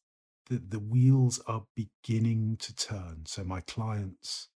[0.48, 3.24] the the wheels are beginning to turn.
[3.27, 4.48] So my clients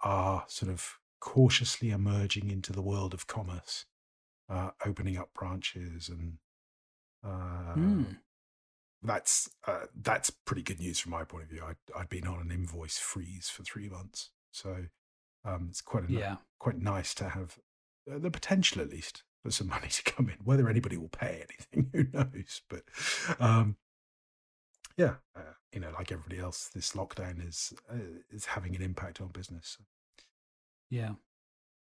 [0.00, 3.86] are sort of cautiously emerging into the world of commerce,
[4.48, 6.38] uh, opening up branches and
[7.24, 8.16] uh, Mm.
[9.02, 11.62] that's uh, that's pretty good news from my point of view.
[11.66, 14.86] I'd, I'd been on an invoice freeze for three months, so
[15.44, 16.36] um, it's quite a, Yeah.
[16.58, 17.58] quite nice to have
[18.12, 20.36] uh, the potential, at least, for some money to come in.
[20.44, 22.62] Whether anybody will pay anything, who knows?
[22.68, 22.82] But
[23.40, 23.76] um,
[24.96, 29.20] yeah, uh, you know, like everybody else, this lockdown is uh, is having an impact
[29.20, 29.78] on business.
[30.90, 31.12] Yeah.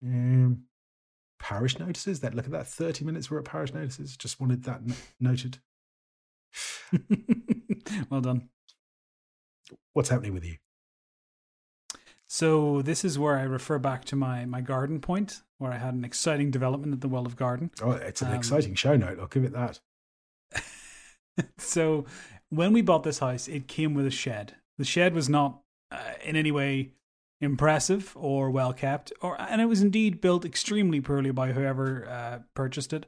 [0.05, 0.65] Um,
[1.39, 2.21] parish notices.
[2.21, 2.67] That look at that.
[2.67, 3.31] Thirty minutes.
[3.31, 4.17] We're at parish notices.
[4.17, 5.59] Just wanted that n- noted.
[8.11, 8.49] well done.
[9.93, 10.57] What's happening with you?
[12.33, 15.95] So this is where I refer back to my my garden point, where I had
[15.95, 17.73] an exciting development at the Well of Garden.
[17.83, 19.19] Oh, it's an Um, exciting show note.
[19.19, 19.81] I'll give it that.
[21.59, 22.07] so
[22.49, 24.55] when we bought this house, it came with a shed.
[24.79, 26.93] The shed was not uh, in any way
[27.41, 32.39] impressive or well kept, or and it was indeed built extremely poorly by whoever uh,
[32.55, 33.07] purchased it.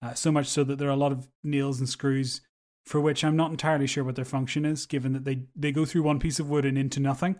[0.00, 2.40] Uh, so much so that there are a lot of nails and screws
[2.86, 5.84] for which I'm not entirely sure what their function is, given that they they go
[5.84, 7.38] through one piece of wood and into nothing.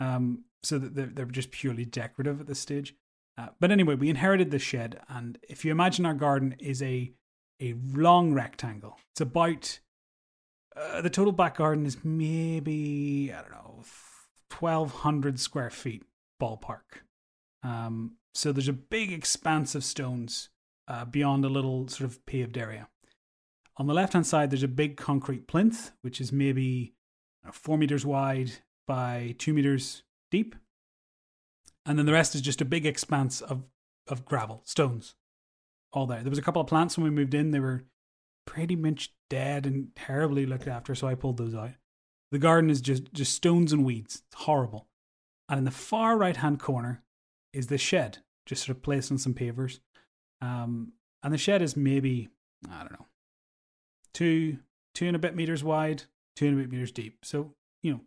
[0.00, 2.94] Um, so that they're, they're just purely decorative at this stage.
[3.38, 7.12] Uh, but anyway, we inherited this shed, and if you imagine our garden is a
[7.60, 9.78] a long rectangle, it's about
[10.76, 13.84] uh, the total back garden is maybe I don't know,
[14.50, 16.04] twelve hundred square feet
[16.40, 17.04] ballpark.
[17.62, 20.50] Um, so there's a big expanse of stones
[20.88, 22.88] uh, beyond a little sort of paved area.
[23.76, 26.94] On the left hand side, there's a big concrete plinth, which is maybe
[27.50, 28.52] four meters wide
[28.86, 30.56] by two meters deep.
[31.86, 33.62] And then the rest is just a big expanse of,
[34.08, 35.14] of gravel, stones,
[35.92, 36.22] all there.
[36.22, 37.50] There was a couple of plants when we moved in.
[37.50, 37.84] They were
[38.46, 41.70] pretty much dead and terribly looked after, so I pulled those out.
[42.32, 44.22] The garden is just, just stones and weeds.
[44.26, 44.88] It's horrible.
[45.48, 47.02] And in the far right hand corner
[47.52, 49.80] is the shed, just sort of placed on some pavers.
[50.40, 50.92] Um,
[51.22, 52.28] and the shed is maybe,
[52.70, 53.06] I don't know,
[54.14, 54.58] two,
[54.94, 56.04] two and a bit meters wide,
[56.36, 57.18] two and a bit meters deep.
[57.24, 58.00] So, you know,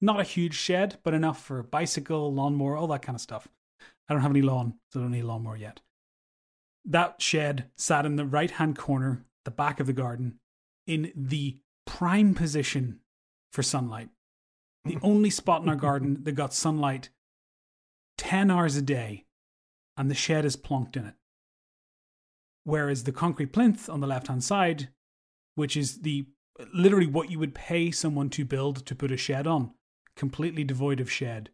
[0.00, 3.48] not a huge shed, but enough for a bicycle, lawnmower, all that kind of stuff.
[4.08, 5.80] I don't have any lawn, so I don't need a lawnmower yet.
[6.84, 10.38] That shed sat in the right hand corner, the back of the garden,
[10.86, 13.00] in the prime position
[13.52, 14.10] for sunlight.
[14.84, 17.10] The only spot in our garden that got sunlight
[18.18, 19.24] 10 hours a day,
[19.96, 21.14] and the shed is plonked in it.
[22.64, 24.88] Whereas the concrete plinth on the left hand side,
[25.54, 26.26] which is the
[26.72, 29.72] literally what you would pay someone to build to put a shed on,
[30.16, 31.50] completely devoid of shed.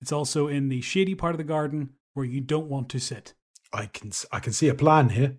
[0.00, 3.34] It's also in the shady part of the garden where you don't want to sit.
[3.72, 5.36] I can I can see a plan here.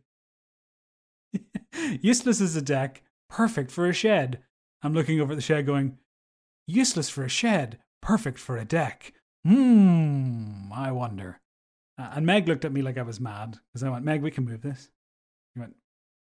[2.02, 4.44] useless as a deck, perfect for a shed.
[4.82, 5.98] I'm looking over at the shed going,
[6.68, 9.14] useless for a shed, perfect for a deck.
[9.46, 11.40] Hmm, I wonder.
[11.98, 14.32] Uh, and Meg looked at me like I was mad because I went, Meg, we
[14.32, 14.90] can move this.
[15.54, 15.76] He went,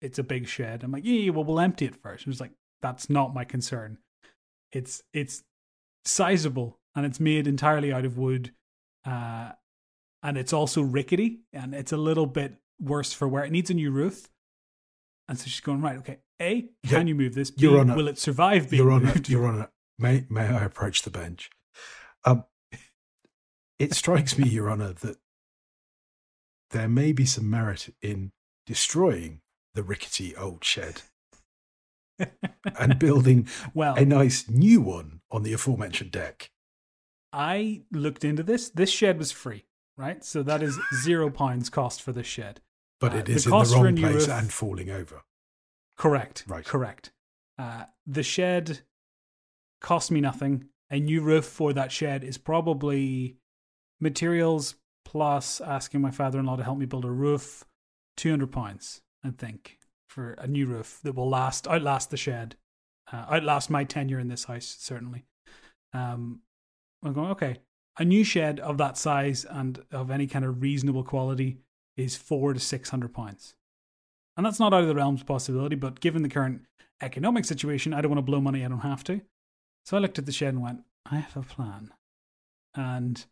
[0.00, 0.84] it's a big shed.
[0.84, 2.24] I'm like, yeah, yeah, well, we'll empty it first.
[2.24, 3.98] She was like, that's not my concern.
[4.72, 5.42] It's it's
[6.04, 8.52] sizable and it's made entirely out of wood,
[9.04, 9.52] uh,
[10.22, 13.44] and it's also rickety and it's a little bit worse for wear.
[13.44, 14.28] It needs a new roof.
[15.28, 15.98] And so she's going right.
[15.98, 17.50] Okay, a Yeah, can you move this?
[17.50, 19.28] B, Your Honour, will it survive being Your Honor, moved?
[19.28, 21.50] Your Honor, may may I approach the bench?
[22.24, 22.44] Um,
[23.78, 25.18] it strikes me, Your Honor, that
[26.70, 28.32] there may be some merit in
[28.66, 29.40] destroying
[29.74, 31.02] the rickety old shed
[32.78, 36.50] and building well, a nice new one on the aforementioned deck.
[37.32, 38.70] I looked into this.
[38.70, 40.24] This shed was free, right?
[40.24, 42.60] So that is zero pounds cost for this shed.
[43.00, 45.22] But Uh, it the in the cost for a wrong place roof- and falling over.
[45.96, 46.44] Correct.
[46.46, 46.64] Right.
[46.64, 47.12] Correct.
[47.58, 48.80] Uh, the shed
[49.80, 50.68] cost me nothing.
[50.90, 53.36] A new roof for that shed is probably
[54.00, 57.64] materials plus asking my father-in-law to help me build a roof.
[58.16, 59.77] Two hundred pounds, I think,
[60.18, 62.56] for a new roof that will last outlast the shed,
[63.12, 65.24] uh, outlast my tenure in this house certainly.
[65.92, 66.40] Um,
[67.04, 67.58] I'm going okay.
[68.00, 71.58] A new shed of that size and of any kind of reasonable quality
[71.96, 73.54] is four to six hundred pounds.
[74.36, 76.62] And that's not out of the realms of possibility, but given the current
[77.00, 79.20] economic situation, I don't want to blow money I don't have to.
[79.84, 81.92] So I looked at the shed and went, I have a plan.
[82.74, 83.24] And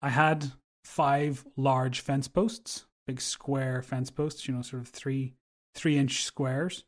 [0.00, 0.52] I had
[0.82, 5.34] five large fence posts, big square fence posts, you know, sort of three
[5.76, 6.84] three inch squares,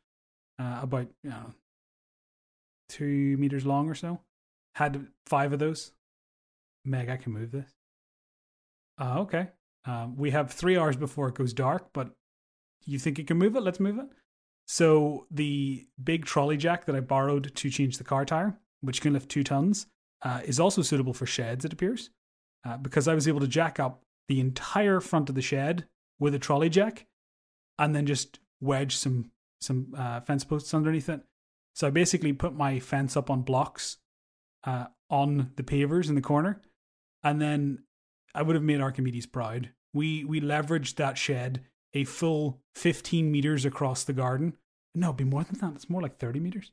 [0.59, 1.55] uh, about you know
[2.89, 4.21] two meters long or so.
[4.75, 5.93] Had five of those.
[6.85, 7.71] Meg, I can move this.
[9.01, 9.49] Uh, okay.
[9.85, 12.11] Um, we have three hours before it goes dark, but
[12.85, 13.63] you think you can move it?
[13.63, 14.07] Let's move it.
[14.67, 19.13] So the big trolley jack that I borrowed to change the car tire, which can
[19.13, 19.87] lift two tons,
[20.23, 21.65] uh, is also suitable for sheds.
[21.65, 22.11] It appears,
[22.67, 25.87] uh, because I was able to jack up the entire front of the shed
[26.19, 27.07] with a trolley jack,
[27.79, 29.31] and then just wedge some
[29.61, 31.21] some uh, fence posts underneath it.
[31.75, 33.99] So I basically put my fence up on blocks
[34.65, 36.61] uh, on the pavers in the corner,
[37.23, 37.85] and then
[38.35, 39.71] I would have made Archimedes proud.
[39.93, 44.55] We we leveraged that shed a full 15 meters across the garden.
[44.95, 45.75] No, it'd be more than that.
[45.75, 46.73] It's more like 30 meters.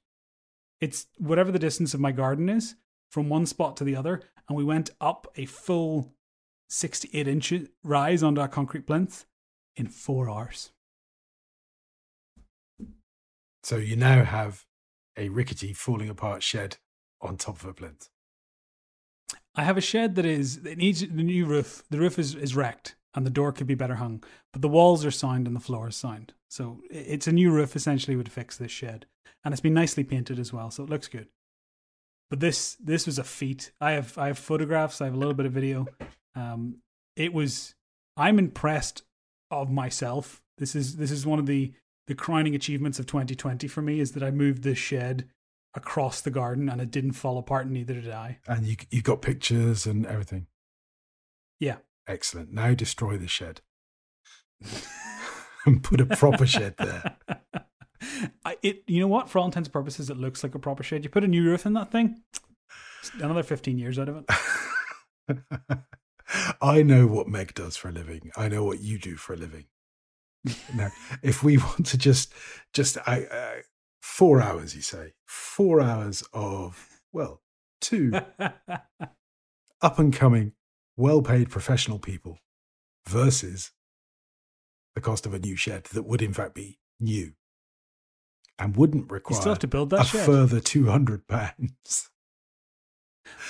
[0.81, 2.75] It's whatever the distance of my garden is
[3.09, 6.13] from one spot to the other, and we went up a full
[6.69, 9.25] 68 inches rise onto a concrete plinth
[9.75, 10.71] in four hours.
[13.65, 14.63] So you now have
[15.17, 16.77] a rickety, falling apart shed
[17.19, 18.09] on top of a plinth.
[19.55, 21.81] I have a shed that is it needs the new roof.
[21.89, 25.03] The roof is, is wrecked and the door could be better hung, but the walls
[25.03, 26.33] are signed and the floor is signed.
[26.47, 29.07] So it's a new roof essentially would fix this shed,
[29.43, 31.29] and it's been nicely painted as well, so it looks good.
[32.29, 33.71] But this this was a feat.
[33.81, 35.01] I have I have photographs.
[35.01, 35.87] I have a little bit of video.
[36.35, 36.81] Um,
[37.15, 37.73] it was.
[38.15, 39.01] I'm impressed
[39.49, 40.43] of myself.
[40.59, 41.73] This is this is one of the
[42.07, 45.29] the crowning achievements of 2020 for me is that I moved this shed
[45.73, 48.39] across the garden and it didn't fall apart, and neither did I.
[48.47, 50.47] And you you got pictures and everything.
[51.59, 51.77] Yeah.
[52.07, 52.53] Excellent.
[52.53, 53.61] Now destroy the shed
[55.65, 57.17] and put a proper shed there.
[58.45, 59.29] I, it, you know what?
[59.29, 61.03] For all intents and purposes, it looks like a proper shed.
[61.03, 62.21] You put a new roof in that thing,
[63.19, 64.23] another 15 years out of
[65.29, 65.39] it.
[66.61, 68.31] I know what Meg does for a living.
[68.35, 69.65] I know what you do for a living.
[70.75, 70.89] now,
[71.21, 72.33] if we want to just,
[72.73, 73.61] just I, uh,
[74.01, 77.41] four hours, you say, four hours of, well,
[77.81, 78.11] two
[79.81, 80.53] up and coming,
[80.97, 82.39] well paid professional people
[83.07, 83.71] versus
[84.95, 87.33] the cost of a new shed that would, in fact, be new
[88.57, 90.25] and wouldn't require you still have to build that a shed.
[90.25, 92.09] further two hundred pounds.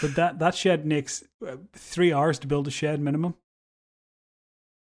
[0.02, 3.36] But that that shed makes uh, three hours to build a shed minimum.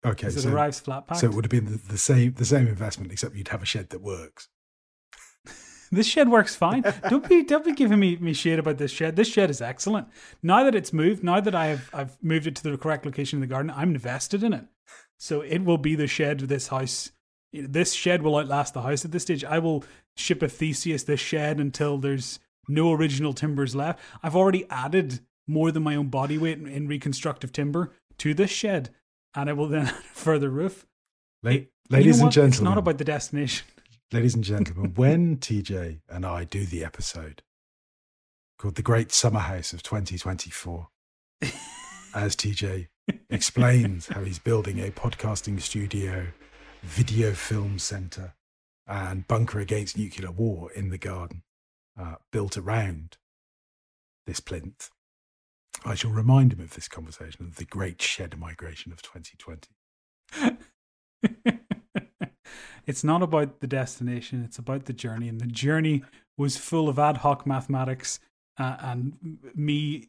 [0.04, 1.20] Okay, so it arrives flat packed.
[1.20, 3.66] So it would have been the, the same the same investment, except you'd have a
[3.66, 4.48] shed that works.
[5.94, 6.82] This shed works fine.
[7.10, 9.14] don't be don't be giving me, me shit about this shed.
[9.14, 10.08] This shed is excellent.
[10.42, 13.36] Now that it's moved, now that I have I've moved it to the correct location
[13.36, 14.64] in the garden, I'm invested in it.
[15.18, 17.12] So it will be the shed of this house.
[17.52, 19.44] This shed will outlast the house at this stage.
[19.44, 19.84] I will
[20.16, 24.00] ship a Theseus this shed until there's no original timbers left.
[24.22, 28.50] I've already added more than my own body weight in, in reconstructive timber to this
[28.50, 28.90] shed,
[29.34, 30.86] and I will then add a further roof.
[31.42, 31.52] La-
[31.90, 33.66] ladies you know and gentlemen, it's not about the destination.
[34.12, 37.42] ladies and gentlemen, when TJ and I do the episode
[38.58, 40.88] called The Great Summer House of 2024,
[42.14, 42.88] as TJ
[43.30, 46.28] explains how he's building a podcasting studio,
[46.82, 48.34] video film center,
[48.86, 51.42] and bunker against nuclear war in the garden,
[51.98, 53.16] uh, built around
[54.26, 54.90] this plinth.
[55.84, 59.68] I shall remind him of this conversation of the great shed migration of 2020.
[62.86, 65.28] it's not about the destination, it's about the journey.
[65.28, 66.02] And the journey
[66.36, 68.20] was full of ad hoc mathematics
[68.58, 70.08] uh, and me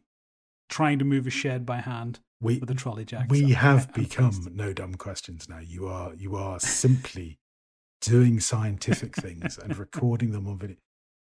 [0.69, 3.29] trying to move a shed by hand We, with a trolley jack.
[3.29, 5.59] we have I'm become no dumb questions now.
[5.59, 7.39] You are you are simply
[8.01, 10.77] doing scientific things and recording them on video.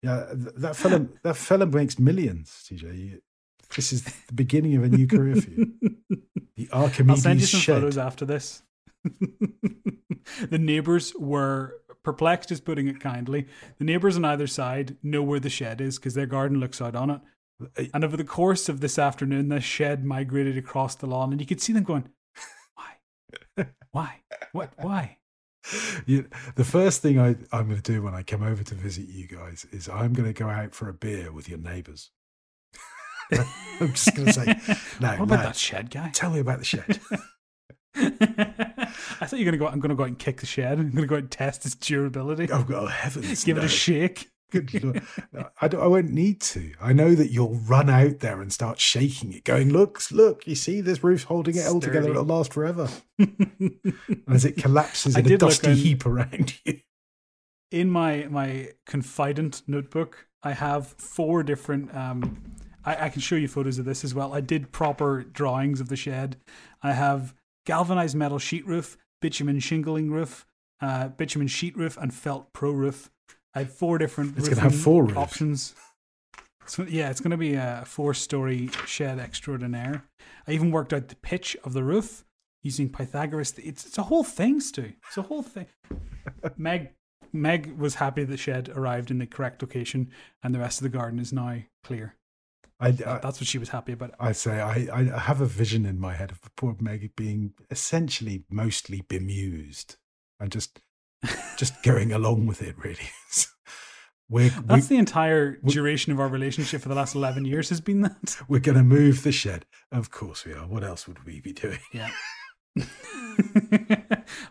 [0.03, 2.65] Yeah, that fella that fella makes millions.
[2.69, 3.21] TJ,
[3.77, 5.73] this is the beginning of a new career for you.
[6.55, 7.75] The Archimedes I'll send you some shed.
[7.77, 8.63] photos after this.
[10.51, 13.47] the neighbors were perplexed, is putting it kindly.
[13.79, 16.95] The neighbors on either side know where the shed is because their garden looks out
[16.95, 17.21] on it.
[17.79, 21.41] Uh, And over the course of this afternoon, the shed migrated across the lawn, and
[21.41, 22.09] you could see them going,
[22.75, 23.67] "Why?
[23.93, 24.21] Why?
[24.53, 24.73] What?
[24.79, 25.19] Why?"
[26.07, 29.09] You, the first thing I, I'm going to do when I come over to visit
[29.09, 32.11] you guys is I'm going to go out for a beer with your neighbours.
[33.81, 34.47] I'm just going to say,
[35.01, 36.11] no, what about no, that shed guy?
[36.11, 37.01] tell me about the shed.
[37.95, 39.67] I thought you were gonna go.
[39.69, 40.79] I'm gonna go out and kick the shed.
[40.79, 42.49] I'm gonna go out and test its durability.
[42.51, 43.45] oh, God, heavens!
[43.45, 44.31] Give it a shake.
[44.51, 45.03] Good Lord.
[45.33, 46.73] No, I, don't, I won't need to.
[46.81, 50.47] I know that you'll run out there and start shaking it, going, "Look, look!
[50.47, 52.11] You see this roof's holding it all together.
[52.11, 52.89] It'll last forever."
[54.29, 56.81] As it collapses in a dusty on- heap around you.
[57.71, 62.43] in my my confidant notebook i have four different um
[62.85, 64.35] I, I can show you photos of this as well.
[64.35, 66.37] I did proper drawings of the shed.
[66.83, 67.35] I have
[67.67, 70.45] galvanized metal sheet roof bitumen shingling roof
[70.81, 73.09] uh bitumen sheet roof and felt pro roof.
[73.55, 75.17] I have four different It's gonna have four roofs.
[75.17, 75.75] options.
[76.67, 80.05] So yeah it's going to be a four story shed extraordinaire.
[80.47, 82.25] I even worked out the pitch of the roof
[82.63, 83.55] using pythagoras.
[83.59, 84.93] It's, it's a whole thing stu.
[85.09, 85.67] It's a whole thing.
[86.57, 86.91] Meg
[87.33, 90.11] Meg was happy the shed arrived in the correct location
[90.43, 92.15] and the rest of the garden is now clear.
[92.83, 94.15] I, I, That's what she was happy about.
[94.19, 98.45] I say I, I have a vision in my head of poor Meg being essentially
[98.51, 99.97] mostly bemused
[100.41, 100.81] and just
[101.57, 102.75] just going along with it.
[102.77, 103.11] Really,
[104.29, 108.01] we're That's the entire duration of our relationship for the last 11 years has been
[108.01, 108.37] that.
[108.49, 109.65] we're going to move the shed.
[109.93, 110.67] Of course we are.
[110.67, 111.79] What else would we be doing?
[111.93, 112.11] Yeah.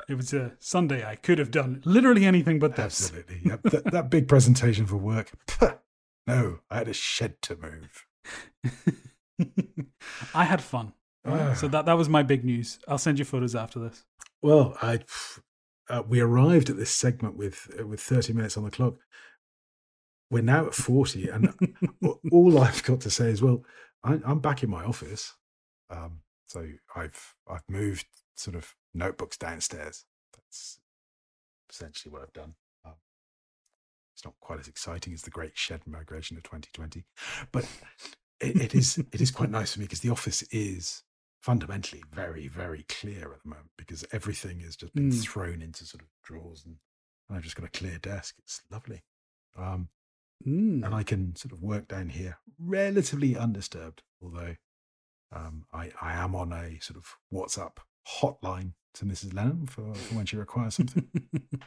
[0.07, 1.05] it was a Sunday.
[1.05, 3.11] I could have done literally anything but this.
[3.11, 3.41] Absolutely.
[3.43, 3.61] Yep.
[3.63, 5.31] that, that big presentation for work.
[6.27, 8.05] No, I had a shed to move.
[10.33, 10.93] I had fun.
[11.25, 11.53] Ah.
[11.53, 12.79] So that, that was my big news.
[12.87, 14.03] I'll send you photos after this.
[14.41, 14.99] Well, I
[15.89, 18.95] uh, we arrived at this segment with uh, with 30 minutes on the clock.
[20.29, 21.53] We're now at 40, and
[22.31, 23.65] all I've got to say is, well,
[24.03, 25.33] I, I'm back in my office.
[25.89, 26.65] Um, so
[26.95, 30.05] I've I've moved sort of notebooks downstairs.
[30.33, 30.79] That's
[31.69, 32.55] essentially what I've done.
[34.21, 37.03] It's not quite as exciting as the great shed migration of 2020,
[37.51, 37.65] but
[38.39, 41.01] it, it is it is quite nice for me because the office is
[41.41, 45.23] fundamentally very very clear at the moment because everything has just been Mm.
[45.23, 46.75] thrown into sort of drawers and,
[47.29, 48.35] and I've just got a clear desk.
[48.37, 49.01] It's lovely.
[49.57, 49.89] Um,
[50.47, 50.85] Mm.
[50.85, 54.55] and I can sort of work down here relatively undisturbed, although
[55.31, 57.77] um, I, I am on a sort of WhatsApp
[58.21, 59.33] hotline to Mrs.
[59.33, 61.09] Lennon for, for when she requires something.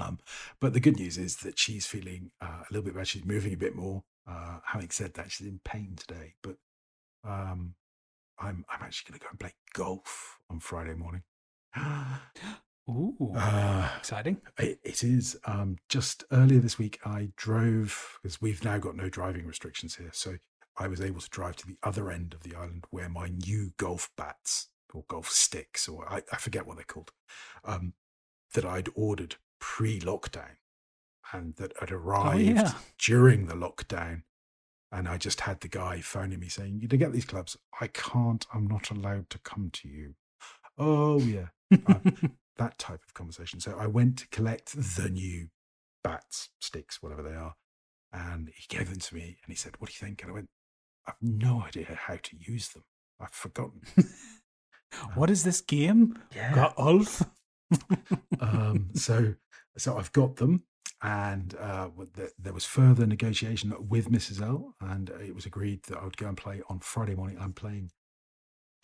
[0.00, 0.18] um,
[0.60, 3.04] but the good news is that she's feeling uh, a little bit better.
[3.06, 4.04] She's moving a bit more.
[4.28, 6.56] Uh, having said that, she's in pain today, but
[7.24, 7.74] um,
[8.38, 11.22] I'm I'm actually going to go and play golf on Friday morning.
[12.90, 14.40] Ooh, Uh, exciting.
[14.58, 15.36] it, it is.
[15.44, 20.10] Um, just earlier this week, I drove because we've now got no driving restrictions here.
[20.14, 20.36] So
[20.78, 23.72] I was able to drive to the other end of the island where my new
[23.76, 27.10] golf bats or golf sticks, or I, I forget what they're called,
[27.64, 27.92] um,
[28.54, 30.56] that I'd ordered pre lockdown
[31.32, 32.72] and that had arrived yeah.
[32.98, 34.22] during the lockdown.
[34.90, 37.56] And I just had the guy phoning me saying, You to get these clubs?
[37.80, 38.46] I can't.
[38.54, 40.14] I'm not allowed to come to you.
[40.78, 41.48] Oh, yeah
[42.58, 43.60] that type of conversation.
[43.60, 45.48] So I went to collect the new
[46.04, 47.54] bats, sticks, whatever they are,
[48.12, 50.22] and he gave them to me and he said, What do you think?
[50.22, 50.48] And I went,
[51.06, 52.84] I've no idea how to use them.
[53.20, 53.82] I've forgotten.
[55.14, 56.18] what is this game?
[56.54, 57.22] Got Ulf?
[58.40, 59.34] um, so
[59.78, 60.64] so I've got them.
[61.00, 64.42] And uh, the, there was further negotiation with Mrs.
[64.42, 67.38] L, and it was agreed that I would go and play on Friday morning.
[67.40, 67.92] I'm playing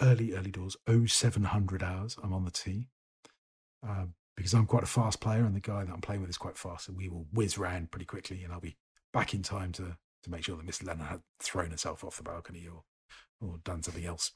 [0.01, 2.17] early, early doors, 0700 hours.
[2.23, 2.89] I'm on the tee.
[3.83, 6.39] Um, because I'm quite a fast player and the guy that I'm playing with is
[6.39, 6.89] quite fast.
[6.89, 8.77] And we will whiz round pretty quickly and I'll be
[9.13, 12.25] back in time to, to make sure that Miss Lennon had thrown herself off the
[12.25, 12.83] balcony or,
[13.41, 14.33] or done something else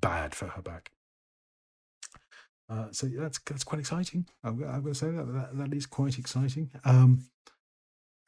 [0.00, 0.92] bad for her back.
[2.68, 4.26] Uh, so that's that's quite exciting.
[4.44, 6.70] I'm, I'm going to say that, that that is quite exciting.
[6.84, 7.24] Um,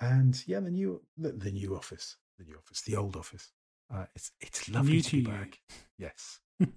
[0.01, 3.53] and yeah, the new the, the new office, the new office, the old office.
[3.93, 5.59] Uh, it's it's lovely New to to be back.
[5.99, 6.41] Yes.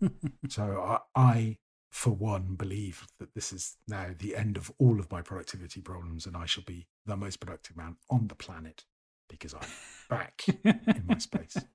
[0.50, 1.58] So I, I,
[1.92, 6.26] for one, believe that this is now the end of all of my productivity problems,
[6.26, 8.86] and I shall be the most productive man on the planet
[9.30, 9.70] because I'm
[10.10, 11.58] back in my space.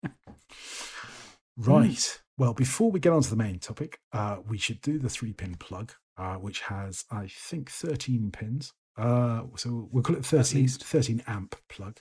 [1.60, 2.20] Right.
[2.38, 5.32] Well, before we get on to the main topic, uh, we should do the three
[5.32, 8.72] pin plug, uh, which has, I think, 13 pins.
[8.96, 11.98] Uh, so we'll call it 13, 13 amp plug.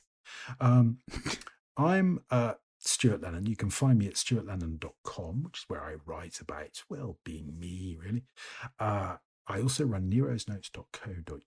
[0.60, 1.00] Um,
[1.78, 3.48] I'm uh, Stuart Lennon.
[3.48, 7.98] You can find me at stuartlennon.com, which is where I write about, well, being me,
[8.00, 8.24] really.
[8.80, 9.16] Uh,
[9.48, 11.40] I also run nerosnotes.co.uk,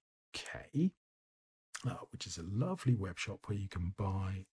[1.87, 4.47] uh, which is a lovely web shop where you can buy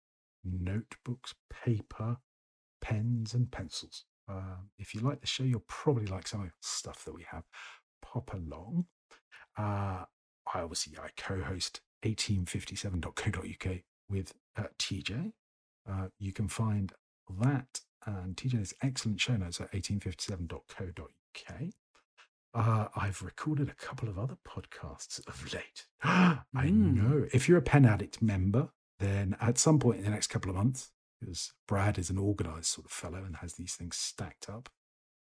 [0.43, 2.17] notebooks, paper,
[2.81, 4.05] pens, and pencils.
[4.29, 7.25] Uh, if you like the show, you'll probably like some of the stuff that we
[7.31, 7.43] have.
[8.01, 8.85] Pop along.
[9.57, 10.03] Uh,
[10.53, 13.77] I obviously I co-host 1857.co.uk
[14.09, 15.31] with uh, TJ.
[15.89, 16.93] Uh, you can find
[17.39, 21.61] that and TJ's excellent show notes at 1857.co.uk.
[22.53, 25.85] Uh, I've recorded a couple of other podcasts of late.
[26.03, 26.93] I Mm.
[26.95, 27.27] know.
[27.33, 28.69] If you're a Pen Addict member,
[28.99, 32.65] then at some point in the next couple of months, because Brad is an organized
[32.65, 34.69] sort of fellow and has these things stacked up,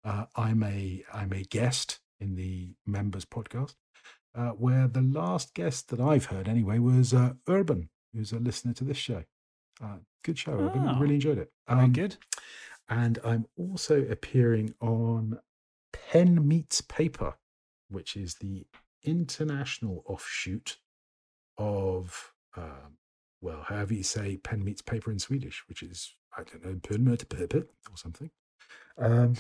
[0.04, 3.74] uh, I'm a I'm a guest in the members podcast,
[4.34, 8.72] uh, where the last guest that I've heard anyway was uh, Urban, who's a listener
[8.74, 9.24] to this show.
[9.82, 10.86] Uh, good show, Urban.
[10.86, 11.50] I Oh, really enjoyed it.
[11.66, 12.16] Um, good.
[12.88, 15.38] and I'm also appearing on
[15.92, 17.34] Pen Meets Paper,
[17.88, 18.66] which is the
[19.02, 20.78] international offshoot
[21.58, 22.98] of, um,
[23.42, 27.04] well, however you say pen meets paper in Swedish, which is, I don't know, pen
[27.04, 28.30] möter paper or something.
[28.96, 29.34] Um,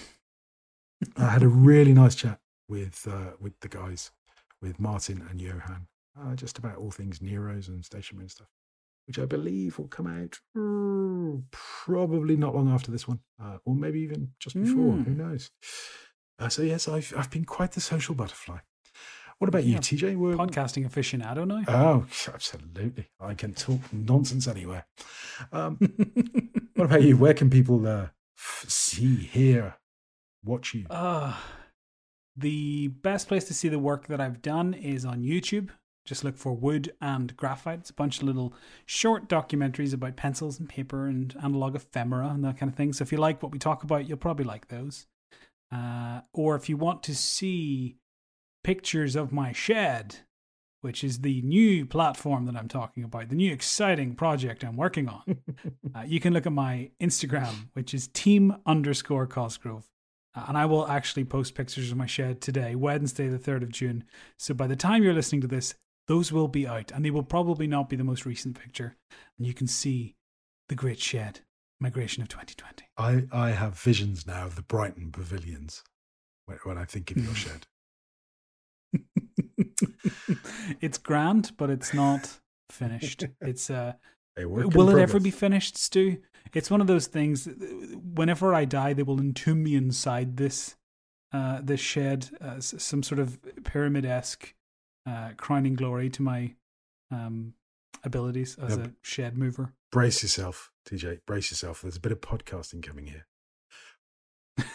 [1.16, 4.10] I had a really nice chat with uh, with the guys,
[4.60, 5.86] with Martin and Johan,
[6.20, 8.48] uh, just about all things Neros and stationery and stuff,
[9.06, 13.74] which I believe will come out mm, probably not long after this one, uh, or
[13.74, 14.96] maybe even just before.
[14.96, 15.16] Who Mm.
[15.16, 15.50] knows?
[16.38, 18.58] Uh, so yes, I've I've been quite the social butterfly.
[19.42, 20.16] What about you, Yeah, TJ?
[20.16, 21.64] Were- Podcasting aficionado now.
[21.66, 23.08] Oh, absolutely.
[23.18, 24.86] I can talk nonsense anywhere.
[25.50, 25.78] Um,
[26.76, 27.16] what about you?
[27.16, 29.74] Where can people uh, see, hear,
[30.44, 30.86] watch you?
[30.88, 31.34] Uh,
[32.36, 35.70] the best place to see the work that I've done is on YouTube.
[36.06, 37.80] Just look for Wood and Graphite.
[37.80, 38.54] It's a bunch of little
[38.86, 42.92] short documentaries about pencils and paper and analog ephemera and that kind of thing.
[42.92, 45.08] So if you like what we talk about, you'll probably like those.
[45.74, 47.96] Uh, or if you want to see
[48.64, 50.16] pictures of my shed,
[50.80, 55.08] which is the new platform that I'm talking about, the new exciting project I'm working
[55.08, 55.38] on,
[55.94, 59.88] uh, you can look at my Instagram, which is team underscore Cosgrove.
[60.34, 63.72] Uh, and I will actually post pictures of my shed today, Wednesday, the 3rd of
[63.72, 64.04] June.
[64.38, 65.74] So by the time you're listening to this,
[66.08, 68.96] those will be out, and they will probably not be the most recent picture.
[69.38, 70.16] And you can see
[70.68, 71.40] the great shed
[71.80, 72.86] migration of 2020.
[72.96, 75.82] I, I have visions now of the Brighton pavilions
[76.46, 77.66] when, when I think of your shed.
[80.80, 82.40] it's grand, but it's not
[82.70, 83.24] finished.
[83.40, 83.94] It's uh,
[84.38, 86.18] A will it ever be finished, Stu?
[86.54, 87.48] It's one of those things.
[88.14, 90.76] Whenever I die, they will entomb me inside this
[91.32, 94.54] uh, this shed, uh, some sort of pyramid esque
[95.08, 96.54] uh, crowning glory to my
[97.10, 97.54] um,
[98.04, 99.72] abilities as Yeah, a shed mover.
[99.90, 101.20] Brace yourself, TJ.
[101.26, 101.82] Brace yourself.
[101.82, 103.26] There's a bit of podcasting coming here.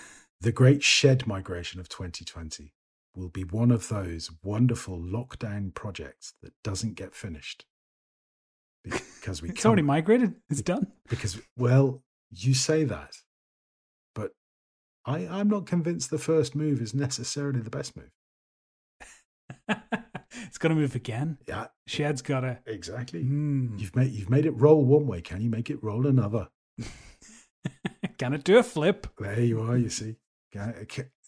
[0.42, 2.74] the great shed migration of 2020
[3.18, 7.66] will be one of those wonderful lockdown projects that doesn't get finished
[8.84, 10.36] because we It's already migrated.
[10.50, 10.88] It's done.
[11.10, 13.16] because well you say that
[14.14, 14.32] but
[15.06, 18.12] I, i'm not convinced the first move is necessarily the best move
[20.46, 21.38] it's gonna move again.
[21.48, 22.60] yeah Shed's gotta.
[22.66, 23.80] exactly Mm.
[23.80, 26.50] you've made you've made it roll one way can you make it roll another
[28.18, 29.08] Can it do a flip?
[29.20, 30.16] there you are you see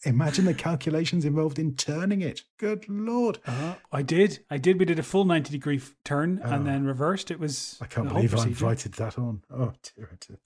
[0.05, 4.39] imagine the calculations involved in turning it good lord Uh, I did.
[4.49, 4.79] I did.
[4.79, 6.49] We did a full 90 degree turn Oh.
[6.51, 7.31] and then reversed.
[7.31, 7.77] It was.
[7.81, 10.37] i can't believe i invited that on oh dear, oh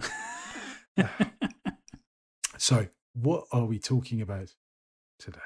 [0.97, 1.09] dear.
[2.57, 4.49] so what are we talking about
[5.19, 5.39] today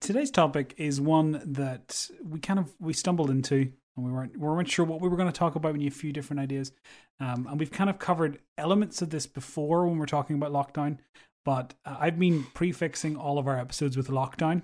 [0.00, 4.46] Today's topic is one that we kind of we stumbled into and we weren't we
[4.46, 5.74] weren't sure what we were going to talk about.
[5.74, 6.70] We had a few different ideas,
[7.18, 10.98] um, and we've kind of covered elements of this before when we're talking about lockdown.
[11.44, 14.62] But uh, I've been prefixing all of our episodes with lockdown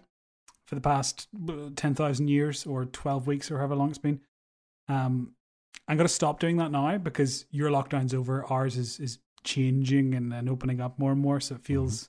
[0.66, 4.20] for the past uh, ten thousand years or twelve weeks or however long it's been.
[4.89, 5.35] Um,
[5.89, 8.45] I'm going to stop doing that now because your lockdown's over.
[8.47, 12.09] Ours is is changing and, and opening up more and more, so it feels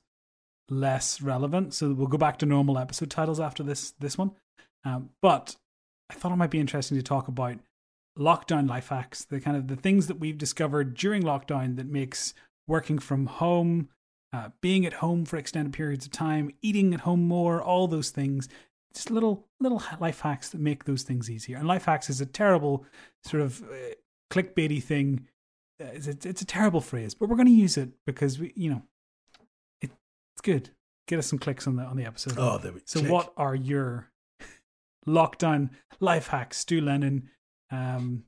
[0.69, 1.73] less relevant.
[1.73, 4.31] So we'll go back to normal episode titles after this this one.
[4.83, 5.55] Um, but
[6.09, 7.57] I thought it might be interesting to talk about
[8.17, 12.33] lockdown life hacks, the kind of the things that we've discovered during lockdown that makes
[12.67, 13.89] working from home,
[14.33, 18.09] uh, being at home for extended periods of time, eating at home more, all those
[18.09, 18.49] things.
[18.93, 21.57] Just little little life hacks that make those things easier.
[21.57, 22.85] And life hacks is a terrible
[23.23, 23.93] sort of uh,
[24.31, 25.27] clickbaity thing.
[25.81, 28.53] Uh, It's, it's, it's a terrible phrase, but we're going to use it because we,
[28.55, 28.81] you know,
[29.81, 29.91] it,
[30.33, 30.69] it's good.
[31.07, 32.35] Get us some clicks on the on the episode.
[32.37, 33.11] oh there we So, click.
[33.11, 34.09] what are your
[35.07, 35.69] lockdown
[35.99, 37.29] life hacks, Stu Lennon,
[37.71, 38.23] um,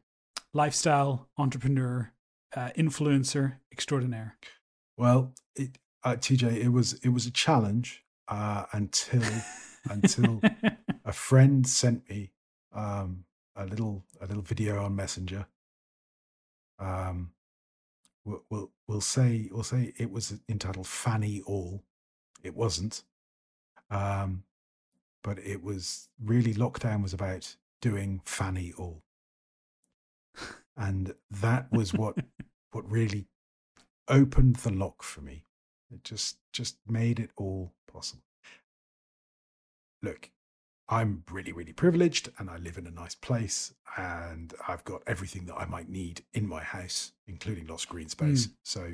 [0.53, 2.11] lifestyle entrepreneur,
[2.55, 4.37] uh, influencer extraordinaire?
[4.97, 5.77] Well, it,
[6.07, 9.23] uh, TJ, it was it was a challenge uh, until
[9.89, 10.39] until
[11.03, 12.31] a friend sent me
[12.73, 13.25] um,
[13.57, 15.47] a little a little video on Messenger.
[16.79, 17.31] Um,
[18.23, 21.83] we'll, we'll we'll say we'll say it was entitled "Fanny All."
[22.41, 23.03] It wasn't,
[23.91, 24.43] um,
[25.23, 29.03] but it was really lockdown was about doing Fanny All,
[30.77, 32.15] and that was what
[32.71, 33.27] what really
[34.07, 35.46] opened the lock for me.
[35.93, 38.23] It just just made it all possible.
[40.01, 40.29] Look,
[40.89, 45.45] I'm really really privileged and I live in a nice place and I've got everything
[45.45, 48.49] that I might need in my house, including lots of green space.
[48.63, 48.93] So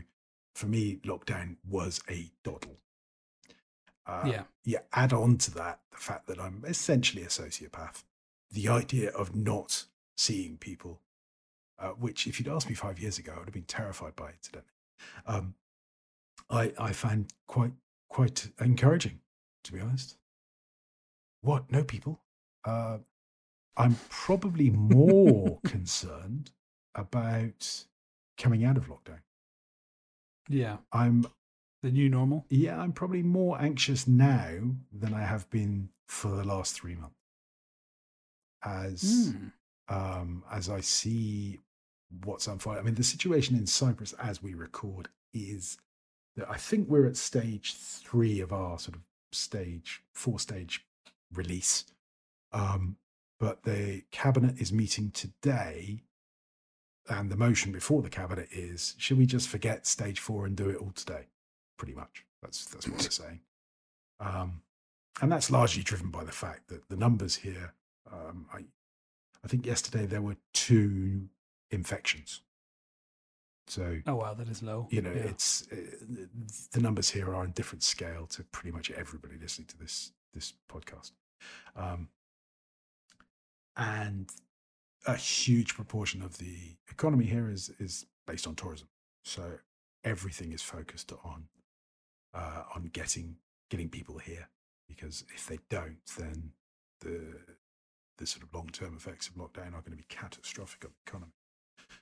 [0.55, 2.77] for me, lockdown was a doddle.
[4.05, 4.43] Uh, Yeah.
[4.63, 4.79] Yeah.
[4.93, 8.03] Add on to that the fact that I'm essentially a sociopath.
[8.51, 9.85] The idea of not
[10.15, 11.01] seeing people,
[11.79, 14.31] uh, which if you'd asked me five years ago, I would have been terrified by
[14.31, 14.71] incidentally.
[15.25, 15.55] Um,
[16.53, 17.73] I I found quite
[18.09, 19.19] quite encouraging,
[19.63, 20.17] to be honest.
[21.41, 21.71] What?
[21.71, 22.21] No people?
[22.63, 22.99] Uh,
[23.75, 26.51] I'm probably more concerned
[26.95, 27.85] about
[28.37, 29.19] coming out of lockdown.
[30.47, 31.25] Yeah, I'm
[31.81, 32.45] the new normal.
[32.49, 37.15] yeah, I'm probably more anxious now than I have been for the last three months.
[38.63, 39.47] As Hmm.
[39.93, 41.59] um, as I see
[42.23, 42.79] what's unfolding.
[42.81, 45.77] I mean, the situation in Cyprus as we record is
[46.49, 50.85] I think we're at stage three of our sort of stage four stage
[51.33, 51.85] release.
[52.51, 52.97] Um,
[53.39, 56.03] but the cabinet is meeting today,
[57.09, 60.69] and the motion before the cabinet is: should we just forget stage four and do
[60.69, 61.27] it all today?
[61.77, 62.25] Pretty much.
[62.41, 63.41] That's that's what they're saying.
[64.19, 64.61] Um,
[65.21, 67.73] and that's largely driven by the fact that the numbers here.
[68.11, 68.59] Um, I,
[69.43, 71.29] I think yesterday there were two
[71.71, 72.41] infections.
[73.67, 74.87] So, oh wow, that is low.
[74.91, 75.23] You know, Yeah.
[75.31, 75.75] it's uh,
[76.71, 80.53] the numbers here are on different scale to pretty much everybody listening to this this
[80.69, 81.11] podcast,
[81.75, 82.09] um,
[83.77, 84.29] and
[85.05, 88.87] a huge proportion of the economy here is is based on tourism.
[89.23, 89.59] So
[90.03, 91.47] everything is focused on
[92.33, 93.37] uh, on getting
[93.69, 94.49] getting people here
[94.87, 96.51] because if they don't, then
[96.99, 97.39] the
[98.17, 101.09] the sort of long term effects of lockdown are going to be catastrophic on the
[101.11, 101.31] economy.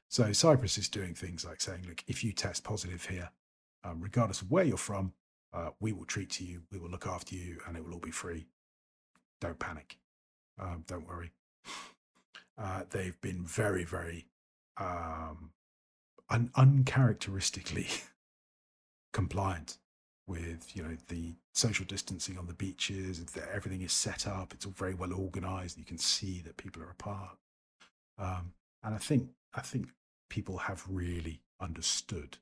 [0.10, 3.30] So Cyprus is doing things like saying, look, if you test positive here,
[3.84, 5.14] um, regardless of where you're from,
[5.54, 8.12] uh, we will treat you, we will look after you, and it will all be
[8.12, 8.48] free.
[9.40, 9.98] Don't panic.
[10.60, 11.32] Um, don't worry.
[12.58, 14.26] Uh, they've been very, very
[14.78, 15.52] um,
[16.30, 17.88] un- uncharacteristically
[19.14, 19.78] compliant
[20.28, 24.72] with you know the social distancing on the beaches everything is set up it's all
[24.72, 27.38] very well organized you can see that people are apart
[28.18, 29.88] um, and i think i think
[30.30, 32.38] people have really understood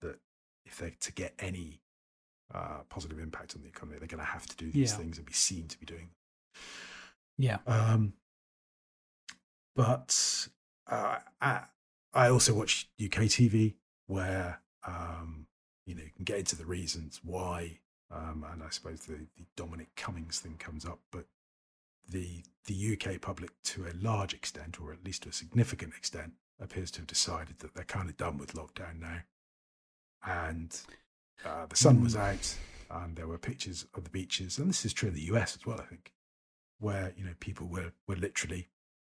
[0.00, 0.18] that
[0.64, 1.80] if they're to get any
[2.54, 4.98] uh, positive impact on the economy they're going to have to do these Yeah.
[4.98, 6.10] things and be seen to be doing
[7.38, 7.58] Yeah.
[7.66, 8.12] um,
[9.74, 10.48] but
[10.86, 11.62] uh, I,
[12.12, 13.74] I also watch UK TV
[14.06, 15.46] where um,
[15.86, 17.78] you know you can get into the reasons why,
[18.10, 21.24] um, and I suppose the, the Dominic Cummings thing comes up, but
[22.08, 26.32] the the UK public, to a large extent, or at least to a significant extent,
[26.60, 29.20] appears to have decided that they're kind of done with lockdown now,
[30.24, 30.80] and
[31.44, 32.56] uh, the sun was out,
[32.90, 35.66] and there were pictures of the beaches, and this is true in the US as
[35.66, 36.12] well, I think,
[36.78, 38.68] where you know people were were literally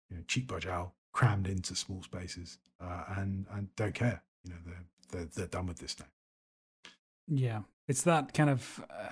[0.09, 4.21] you know, cheek by jowl, crammed into small spaces, uh, and and don't care.
[4.43, 6.05] You know, they're they're they're done with this now.
[7.27, 8.83] Yeah, it's that kind of.
[8.89, 9.09] Uh,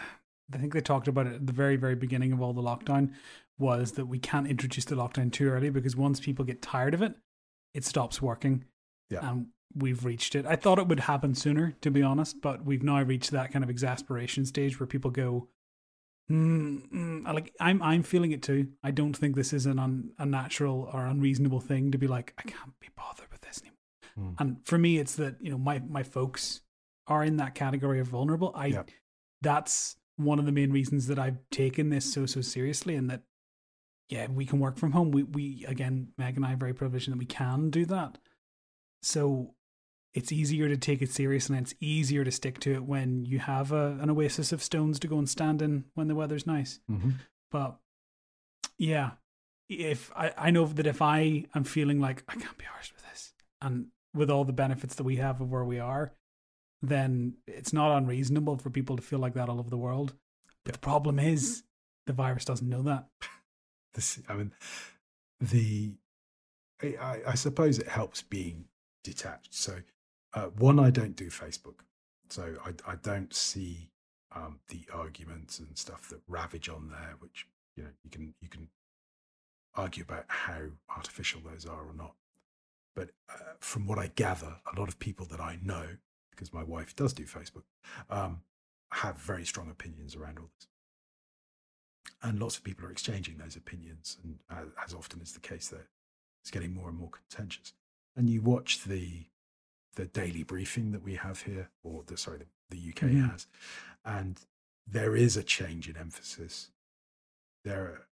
[0.53, 3.13] I think they talked about it at the very, very beginning of all the lockdown.
[3.57, 7.01] Was that we can't introduce the lockdown too early because once people get tired of
[7.01, 7.15] it,
[7.74, 8.65] it stops working.
[9.09, 9.30] Yeah.
[9.30, 10.45] And we've reached it.
[10.45, 13.63] I thought it would happen sooner, to be honest, but we've now reached that kind
[13.63, 15.47] of exasperation stage where people go,
[16.30, 18.69] mm, mm, like I'm I'm feeling it too.
[18.84, 22.43] I don't think this is an un, unnatural or unreasonable thing to be like I
[22.43, 24.32] can't be bothered with this anymore.
[24.34, 24.41] Mm.
[24.41, 26.61] And for me, it's that you know my my folks
[27.07, 28.51] are in that category of vulnerable.
[28.55, 28.84] I Yeah.
[29.41, 33.24] that's one of the main reasons that I've taken this so so seriously, and that
[34.12, 35.12] yeah, we can work from home.
[35.12, 38.18] We we again, Meg and I are very privileged that we can do that.
[39.01, 39.55] So
[40.14, 43.39] it's easier to take it serious, and it's easier to stick to it when you
[43.39, 46.82] have a, an oasis of stones to go and stand in when the weather's nice.
[46.91, 47.12] Mm-hmm.
[47.51, 47.78] But
[48.78, 49.12] yeah,
[49.70, 53.09] if I, I know that if I am feeling like I can't be arsed with
[53.09, 56.12] this, and with all the benefits that we have of where we are,
[56.82, 60.16] then it's not unreasonable for people to feel like that all over the world.
[60.66, 61.64] But the problem is
[62.07, 63.07] the virus doesn't know that.
[63.93, 64.51] This, I mean,
[65.39, 65.93] the
[66.81, 68.65] I, I- suppose it helps being
[69.03, 69.53] detached.
[69.53, 69.77] So,
[70.33, 71.81] uh, one, I don't do Facebook,
[72.29, 73.91] so I I don't see
[74.35, 78.47] um, the arguments and stuff that ravage on there, which you know you can you
[78.49, 78.69] can
[79.75, 80.61] argue about how
[80.95, 82.15] artificial those are or not.
[82.95, 85.87] But uh, from what I gather, a lot of people that I know,
[86.31, 87.63] because my wife does do Facebook,
[88.09, 88.41] um,
[88.93, 90.67] have very strong opinions around all this
[92.24, 95.69] and lots of people are exchanging those opinions and as, as often is the case
[95.69, 95.88] that
[96.41, 97.74] it's getting more and more contentious
[98.15, 99.26] and you watch the
[99.95, 103.32] the daily briefing that we have here or the sorry the, the uk Mhm.
[103.32, 103.47] has
[104.05, 104.41] and
[104.88, 106.69] there is a change in emphasis
[107.63, 108.07] there are,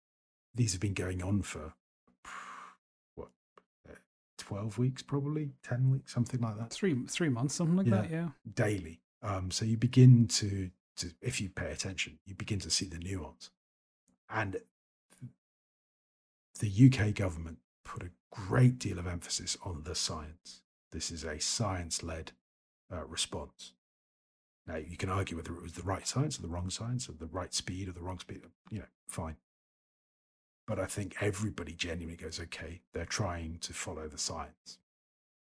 [0.55, 1.73] these have been going on for
[3.15, 3.29] what
[3.89, 3.95] uh,
[4.39, 8.03] 12 weeks probably 10 weeks something like that Three three months, something like Yeah.
[8.03, 8.11] that.
[8.11, 8.29] Yeah.
[8.55, 9.01] daily.
[9.23, 12.99] Um, so you begin to, to, if you pay attention, you begin to see the
[12.99, 13.51] nuance.
[14.31, 14.61] And
[16.61, 20.63] the UK government put a great deal of emphasis on the science.
[20.93, 22.33] This is a science led
[22.93, 23.73] uh, response.
[24.67, 27.13] Now, you can argue whether it was the right science or the wrong science, or
[27.13, 29.37] the right speed or the wrong speed, you know, fine.
[30.67, 34.79] But I think everybody genuinely goes, okay, they're trying to follow the science.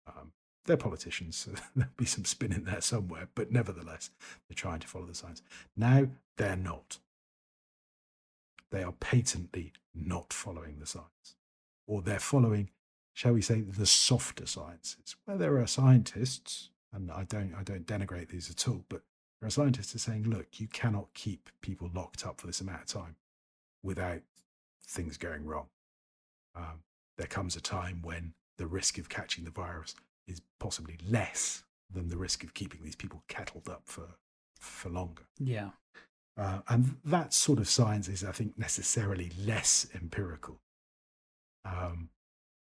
[0.06, 0.34] Um,
[0.66, 4.10] they're politicians, so there'll be some spin in there somewhere, but nevertheless,
[4.50, 5.42] they're trying to follow the science.
[5.78, 6.98] Now they're not.
[8.76, 11.38] They are patently not following the science,
[11.88, 12.72] or they're following,
[13.14, 17.88] shall we say, the softer sciences, where there are scientists, and I don't, I don't
[17.88, 19.04] denigrate these at all, but
[19.40, 22.60] there are scientists who are saying, look, you cannot keep people locked up for this
[22.60, 23.16] amount of time
[23.82, 24.20] without
[24.86, 25.68] things going wrong.
[26.54, 26.84] Um,
[27.18, 29.96] there comes a time when the risk of catching the virus
[30.28, 34.18] is possibly less than the risk of keeping these people kettled up for
[34.60, 35.24] for longer.
[35.40, 35.70] Yeah.
[36.38, 40.60] Uh, and that sort of science is, I think, necessarily less empirical.
[41.64, 42.10] Um,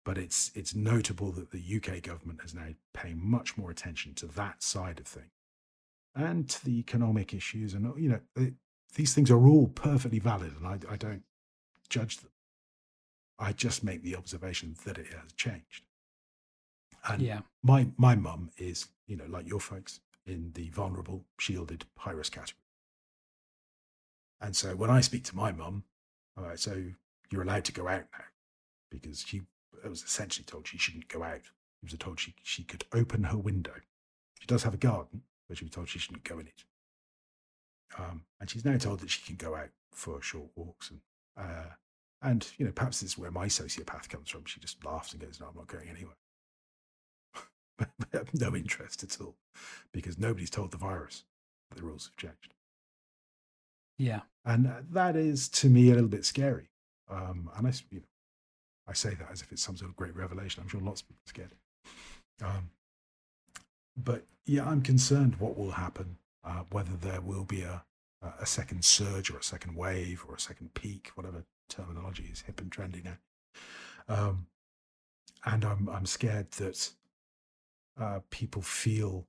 [0.05, 4.25] but it's it's notable that the UK government is now paying much more attention to
[4.27, 5.31] that side of things
[6.15, 7.73] and to the economic issues.
[7.73, 8.53] And you know, it,
[8.95, 11.23] these things are all perfectly valid, and I, I don't
[11.89, 12.31] judge them.
[13.37, 15.83] I just make the observation that it has changed.
[17.07, 17.41] And Yeah.
[17.61, 22.31] my my mum is, you know, like your folks, in the vulnerable, shielded, high risk
[22.31, 22.61] category.
[24.41, 25.83] And so when I speak to my mum,
[26.37, 26.83] all right, so
[27.31, 28.25] you're allowed to go out now
[28.91, 29.41] because she
[29.87, 31.43] was essentially told she shouldn't go out.
[31.43, 33.73] She was told she, she could open her window.
[34.39, 36.63] She does have a garden, but she was told she shouldn't go in it.
[37.97, 40.99] Um, and she's now told that she can go out for short walks and
[41.37, 41.73] uh,
[42.21, 44.45] and you know perhaps this is where my sociopath comes from.
[44.45, 46.15] She just laughs and goes, "No, I'm not going anywhere."
[48.33, 49.35] No interest at all
[49.91, 51.25] because nobody's told the virus
[51.75, 52.55] the rules have changed.
[53.97, 54.21] Yeah.
[54.45, 56.69] And uh, that is to me a little bit scary.
[57.09, 58.05] Um, and I, you know,
[58.87, 60.61] I say that as if it's some sort of great revelation.
[60.63, 61.51] I'm sure lots of people are scared.
[62.43, 62.69] Um,
[63.97, 67.83] but yeah, I'm concerned what will happen, uh, whether there will be a,
[68.39, 72.61] a second surge or a second wave or a second peak, whatever terminology is hip
[72.61, 73.17] and trendy now.
[74.07, 74.47] Um,
[75.45, 76.91] and I'm, I'm scared that
[77.99, 79.27] uh, people feel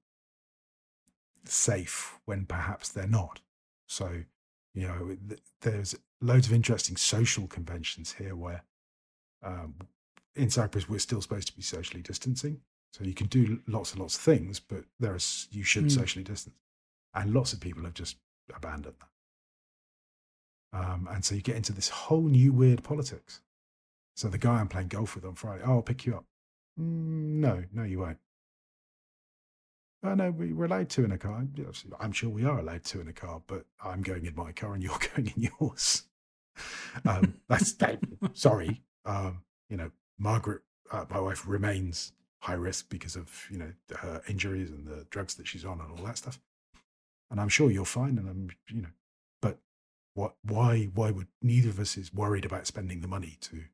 [1.45, 3.41] safe when perhaps they're not.
[3.87, 4.23] So,
[4.75, 8.63] you know, th- there's loads of interesting social conventions here where
[9.43, 9.75] um,
[10.37, 12.61] in Cyprus we're still supposed to be socially distancing.
[12.93, 15.91] So you can do lots and lots of things, but there's you should Mm.
[15.93, 16.57] socially distance,
[17.15, 18.17] and lots of people have just
[18.55, 19.09] abandoned that.
[20.81, 23.41] Um, and so you get into this whole new weird politics.
[24.17, 26.25] So the guy I'm playing golf with on Friday, oh, I'll pick you up.
[26.81, 28.19] Mm, no, no, you won't.
[30.03, 31.45] Oh, no, we- we're allowed two in a car.
[31.99, 34.75] I'm sure we are allowed two in a car, but I'm going in my car
[34.75, 36.05] and you're going in yours.
[37.05, 38.01] Um, that's that,
[38.33, 38.83] sorry.
[39.05, 44.23] Um, you know, Margaret, uh, my wife, remains high risk because of you know her
[44.29, 46.41] injuries and the drugs that she's on and all that stuff.
[47.31, 48.17] And I'm sure you're fine.
[48.19, 48.89] And I'm, you know,
[49.43, 49.59] but
[50.15, 50.37] what?
[50.43, 50.85] Why?
[50.95, 53.65] Why would neither of us is worried about spending the money to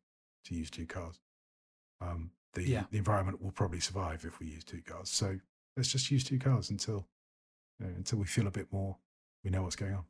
[0.46, 1.20] to use two cars?
[2.00, 2.84] Um, the Yeah.
[2.90, 5.08] the environment will probably survive if we use two cars.
[5.10, 5.38] So
[5.76, 7.06] let's just use two cars until
[7.78, 8.96] you know, until we feel a bit more
[9.44, 10.04] we know what's going on.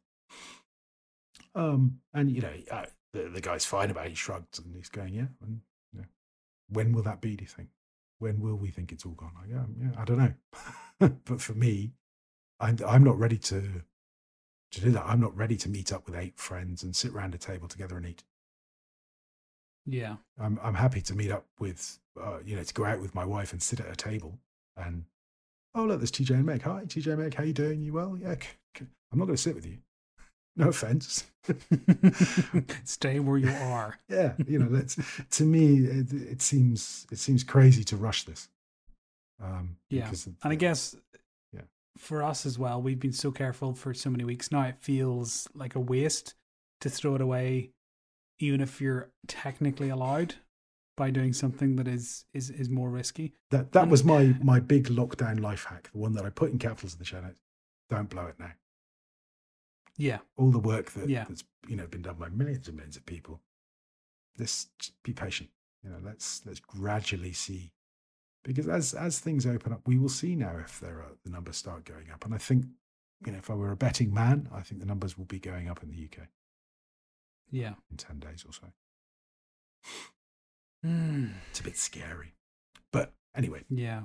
[1.57, 4.11] Um, and you know, uh, the the guy's fine about it.
[4.11, 5.27] He shrugged and he's going, yeah.
[5.43, 5.61] And
[5.93, 6.07] you know,
[6.69, 7.37] when will that be?
[7.37, 7.69] Do you think?
[8.21, 9.33] When will we think it's all gone?
[9.43, 11.13] I go, yeah, I don't know.
[11.25, 11.93] but for me,
[12.61, 13.83] I'm I'm not ready to
[14.73, 15.05] to do that.
[15.07, 17.97] I'm not ready to meet up with eight friends and sit around a table together
[17.97, 18.25] and eat.
[19.87, 20.17] Yeah.
[20.39, 23.25] I'm I'm happy to meet up with uh, you know to go out with my
[23.25, 24.39] wife and sit at a table
[24.77, 25.05] and
[25.75, 28.17] oh look there's TJ and Meg hi TJ and Meg how you doing you well
[28.21, 28.35] yeah
[29.13, 29.79] I'm not going to sit with you
[30.57, 31.25] no offense
[32.85, 33.99] Stay where you are.
[34.09, 34.97] yeah you know that's
[35.31, 38.49] to me it, it seems it seems crazy to rush this
[39.43, 40.09] um Yeah.
[40.11, 40.95] of And I guess
[41.53, 41.63] Yeah.
[41.99, 44.63] for us as well, we've been so careful for so many weeks now.
[44.63, 46.35] It feels like a waste
[46.81, 47.71] to throw it away,
[48.39, 50.37] even if you're technically allowed
[50.97, 53.35] by doing something that is is is more risky.
[53.51, 56.51] that that and- was my my big lockdown life hack the one that I put
[56.53, 57.41] in capitals in the show notes
[57.91, 58.53] don't blow it now
[59.97, 60.19] Yeah.
[60.37, 61.25] all the work that, Yeah.
[61.29, 63.41] that's you know been done by millions and millions of people.
[64.39, 65.51] Let's just be patient.
[65.83, 67.73] You know, let's let's gradually see,
[68.43, 71.57] because as as things open up, we will see now if there are the numbers
[71.57, 72.25] start going up.
[72.25, 72.67] And I think,
[73.25, 75.69] you know, if I were a betting man, I think the numbers will be going
[75.69, 76.29] up in the UK
[77.51, 77.75] Yeah.
[77.91, 78.73] in ten days or so.
[80.85, 82.35] Mm, It's a bit scary,
[82.93, 84.03] but anyway, yeah.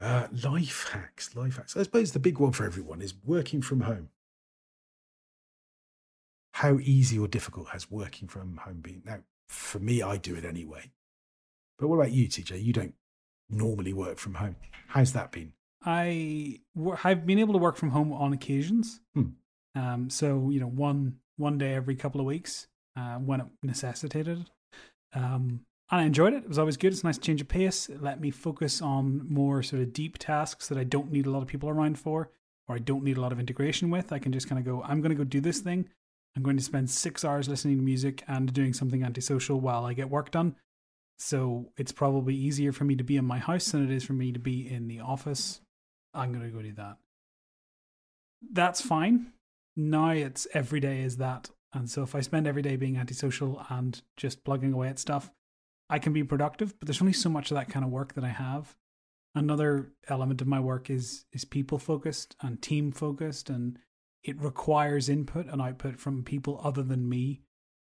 [0.00, 1.76] uh, life hacks, life hacks.
[1.76, 4.10] I suppose the big one for everyone is working from home.
[6.54, 9.02] How easy or difficult has working from home been?
[9.06, 10.90] Now, for me, I do it anyway.
[11.78, 12.62] But what about you, TJ?
[12.62, 12.94] You don't
[13.48, 14.56] normally work from home.
[14.88, 15.52] How's that been?
[15.82, 16.60] I
[17.04, 19.00] I've been able to work from home on occasions.
[19.14, 19.28] Hmm.
[19.74, 22.66] Um, so you know, one one day every couple of weeks
[22.96, 24.50] uh, when it necessitated.
[25.14, 25.60] Um,
[25.90, 26.44] and I enjoyed it.
[26.44, 26.92] It was always good.
[26.92, 27.88] It's a nice change of pace.
[27.88, 31.30] It let me focus on more sort of deep tasks that I don't need a
[31.30, 32.30] lot of people around for,
[32.68, 34.12] or I don't need a lot of integration with.
[34.12, 34.82] I can just kind of go.
[34.82, 35.88] I'm going to go do this thing.
[36.36, 39.94] I'm going to spend six hours listening to music and doing something antisocial while I
[39.94, 40.54] get work done.
[41.18, 44.12] So it's probably easier for me to be in my house than it is for
[44.12, 45.60] me to be in the office.
[46.14, 46.98] I'm going to go do that.
[48.52, 49.32] That's fine.
[49.76, 53.64] Now it's every day is that And so if I spend every day being antisocial
[53.68, 55.30] and just plugging away at stuff,
[55.90, 58.24] I can be productive, but there's only so much of that kind of work that
[58.24, 58.76] I have.
[59.34, 63.78] Another element of my work is is people focused and team focused and
[64.22, 67.42] it requires input and output from people other than me.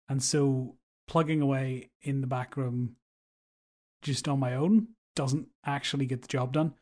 [0.07, 0.75] And so
[1.07, 2.95] plugging away in the back room
[4.01, 6.73] just on my own doesn't actually get the job done.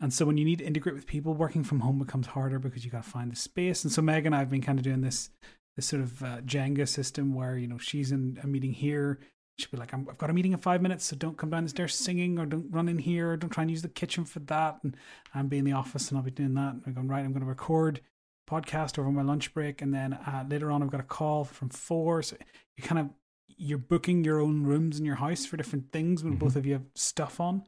[0.00, 2.84] And so when you need to integrate with people, working from home becomes harder because
[2.84, 3.84] you got to find the space.
[3.84, 5.30] And so Meg and I have been kind of doing this
[5.76, 9.20] this sort of uh, Jenga system where you know she's in a meeting here.
[9.58, 11.64] She'll be like, i have got a meeting in five minutes, so don't come down
[11.64, 14.24] the stairs singing, or don't run in here, or don't try and use the kitchen
[14.24, 14.78] for that.
[14.82, 14.96] And
[15.34, 16.74] I'm be in the office and I'll be doing that.
[16.74, 17.24] And I'm going right.
[17.24, 18.00] I'm going to record
[18.48, 21.68] podcast over my lunch break, and then uh, later on I've got a call from
[21.68, 22.22] four.
[22.22, 22.36] So
[22.76, 23.10] you kind of
[23.56, 26.44] you're booking your own rooms in your house for different things when mm-hmm.
[26.44, 27.62] both of you have stuff on.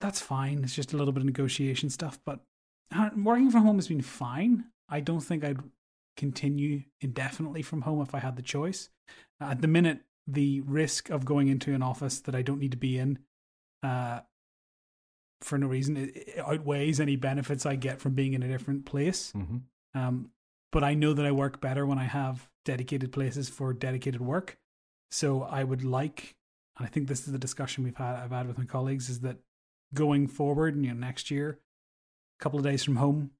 [0.00, 0.62] That's fine.
[0.62, 2.40] It's just a little bit of negotiation stuff, but
[2.94, 4.66] uh, working from home has been fine.
[4.88, 5.58] I don't think I'd
[6.16, 8.88] continue indefinitely from home if I had the choice.
[9.40, 12.76] At the minute, the risk of going into an office that I don't need to
[12.76, 13.18] be in
[13.82, 14.20] uh,
[15.40, 19.32] for no reason it, outweighs any benefits I get from being in a different place.
[19.36, 19.58] Mm-hmm.
[19.98, 20.30] Um,
[20.72, 24.58] but I know that I work better when I have dedicated places for dedicated work.
[25.10, 26.34] So I would like,
[26.76, 29.20] and I think this is the discussion we've had I've had with my colleagues, is
[29.20, 29.38] that
[29.94, 31.60] going forward, you know, next year,
[32.38, 33.30] a couple of days from home,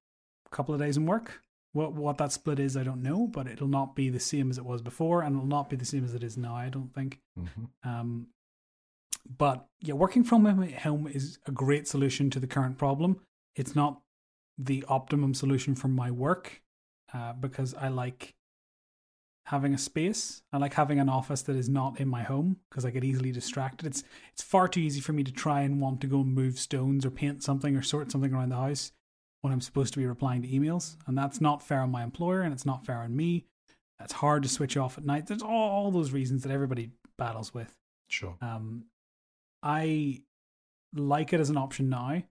[0.45, 1.41] a couple of days in work,
[1.77, 4.57] what what that split is, I don't know, but it'll not be the same as
[4.57, 6.55] it was before, and it'll not be the same as it is now.
[6.55, 7.19] I don't think.
[7.39, 7.89] Mm-hmm.
[7.89, 8.27] Um,
[9.37, 13.19] but yeah, working from home is a great solution to the current problem.
[13.55, 14.01] It's not
[14.57, 16.63] the optimum solution for my work
[17.13, 18.33] uh, because I like
[19.45, 20.41] having a space.
[20.51, 23.31] I like having an office that is not in my home because I get easily
[23.31, 23.85] distracted.
[23.85, 24.03] It's
[24.33, 27.05] it's far too easy for me to try and want to go and move stones
[27.05, 28.93] or paint something or sort something around the house
[29.47, 30.97] when I'm supposed to be replying to emails.
[31.07, 33.45] And that's not fair on my employer and it's not fair on me.
[34.01, 35.27] It's hard to switch off at night.
[35.27, 37.73] There's all, all those reasons that everybody battles with.
[38.09, 38.35] Sure.
[38.41, 38.85] Um,
[39.63, 40.23] I
[40.93, 42.21] like it as an option now.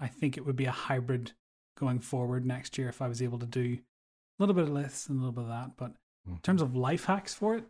[0.00, 1.32] I think it would be a hybrid
[1.78, 5.06] going forward next year if I was able to do a little bit of this
[5.06, 5.76] and a little bit of that.
[5.76, 6.32] But mm-hmm.
[6.32, 7.64] in terms of life hacks for it,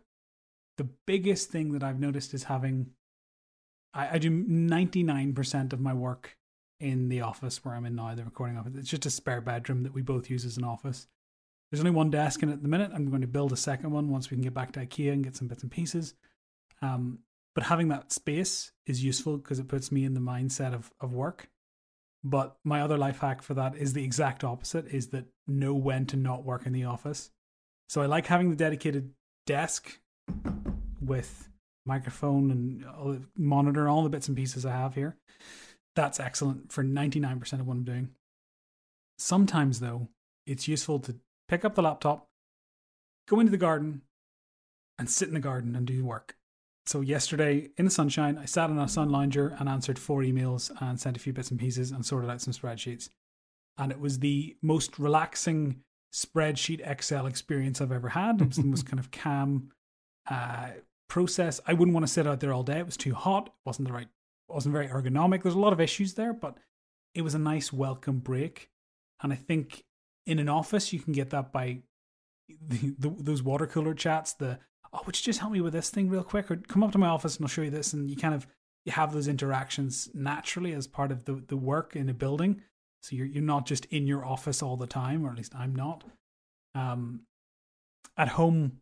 [0.77, 2.87] the biggest thing that I've noticed is having
[3.93, 6.36] I, I do 99% of my work
[6.79, 8.73] in the office where I'm in now, the recording office.
[8.75, 11.07] It's just a spare bedroom that we both use as an office.
[11.71, 12.91] There's only one desk in it at the minute.
[12.93, 15.23] I'm going to build a second one once we can get back to IKEA and
[15.23, 16.13] get some bits and pieces.
[16.81, 17.19] Um,
[17.55, 21.13] but having that space is useful because it puts me in the mindset of, of
[21.13, 21.49] work.
[22.23, 26.05] But my other life hack for that is the exact opposite is that know when
[26.07, 27.31] to not work in the office.
[27.89, 29.11] So I like having the dedicated
[29.45, 29.99] desk
[31.01, 31.49] with
[31.85, 35.17] microphone and monitor, all the bits and pieces I have here.
[35.97, 38.09] That's excellent for 99% of what I'm doing.
[39.17, 40.09] Sometimes, though,
[40.45, 41.15] it's useful to
[41.49, 42.29] pick up the laptop,
[43.27, 44.03] go into the garden,
[44.99, 46.35] and sit in the garden and do work.
[46.85, 50.71] So, yesterday in the sunshine, I sat on a sun lounger and answered four emails
[50.79, 53.09] and sent a few bits and pieces and sorted out some spreadsheets.
[53.75, 55.81] And it was the most relaxing
[56.13, 58.39] spreadsheet Excel experience I've ever had.
[58.39, 59.71] It was the most kind of calm
[60.29, 60.69] uh,
[61.09, 61.59] process.
[61.65, 62.77] I wouldn't want to sit out there all day.
[62.77, 63.47] It was too hot.
[63.47, 64.09] It wasn't the right
[64.49, 65.43] wasn't very ergonomic.
[65.43, 66.57] There's a lot of issues there, but
[67.13, 68.69] it was a nice welcome break.
[69.21, 69.83] And I think
[70.25, 71.79] in an office you can get that by
[72.67, 74.33] the, the, those water cooler chats.
[74.33, 74.59] The
[74.93, 76.97] oh, would you just help me with this thing real quick, or come up to
[76.97, 77.93] my office and I'll show you this.
[77.93, 78.47] And you kind of
[78.85, 82.61] you have those interactions naturally as part of the the work in a building.
[83.01, 85.75] So you're you're not just in your office all the time, or at least I'm
[85.75, 86.03] not.
[86.75, 87.21] Um,
[88.17, 88.79] at home,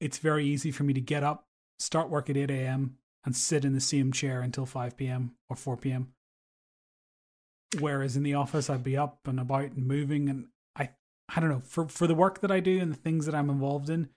[0.00, 1.46] it's very easy for me to get up,
[1.78, 5.32] start work at 8 a.m., and sit in the same chair until 5 p.m.
[5.48, 6.12] or 4 p.m.
[7.78, 10.90] Whereas in the office, I'd be up and about and moving, and I,
[11.28, 13.50] I don't know, for for the work that I do and the things that I'm
[13.50, 14.08] involved in,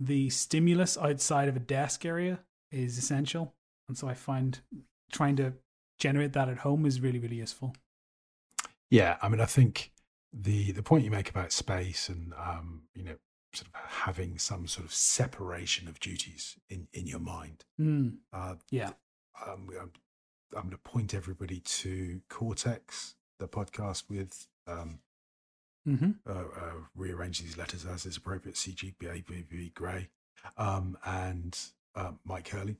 [0.00, 2.40] the stimulus outside of a desk area
[2.72, 3.54] is essential,
[3.88, 4.58] and so I find
[5.12, 5.52] trying to
[5.98, 7.74] generate that at home is really really useful.
[8.90, 9.92] Yeah, I mean, I think
[10.32, 13.16] the the point you make about space and um, you know
[13.54, 17.64] sort of having some sort of separation of duties in, in your mind.
[17.80, 18.16] Mm.
[18.32, 18.90] Uh, yeah.
[19.46, 19.92] Um, I'm,
[20.56, 25.00] I'm going to point everybody to Cortex, the podcast with um,
[25.88, 26.10] mm-hmm.
[26.28, 28.56] uh, uh, rearrange these letters as is appropriate.
[28.56, 30.08] CGP, Grey,
[30.56, 31.58] um, and
[31.94, 32.76] uh, Mike Hurley.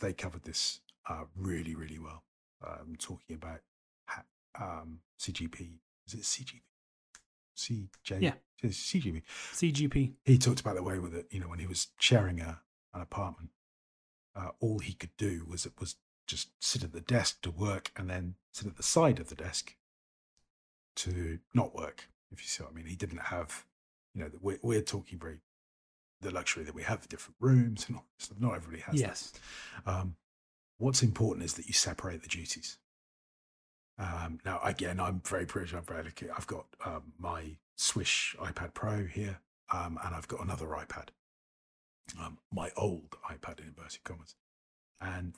[0.00, 2.22] They covered this uh, really, really well.
[2.64, 3.60] Um, talking about
[4.60, 5.78] um, CGP.
[6.06, 6.60] Is it CGP?
[7.60, 8.20] CJ.
[8.20, 8.32] Yeah.
[8.62, 9.22] CGP.
[9.52, 10.12] CGP.
[10.24, 12.60] He talked about the way with it, you know, when he was sharing a,
[12.92, 13.50] an apartment,
[14.36, 15.96] uh, all he could do was it was
[16.26, 19.34] just sit at the desk to work and then sit at the side of the
[19.34, 19.74] desk
[20.96, 22.86] to not work, if you see what I mean.
[22.86, 23.64] He didn't have,
[24.14, 25.38] you know, we're, we're talking very
[26.20, 28.38] the luxury that we have different rooms and all this stuff.
[28.38, 29.32] Not everybody has yes.
[29.84, 29.90] that.
[29.90, 30.16] Um,
[30.78, 32.78] what's important is that you separate the duties.
[34.00, 35.74] Um, now, again, I'm very privileged.
[35.74, 36.30] I'm very lucky.
[36.30, 39.40] I've got um, my Swish iPad Pro here,
[39.72, 41.08] um, and I've got another iPad,
[42.18, 44.34] um, my old iPad in inverted commas,
[45.00, 45.34] and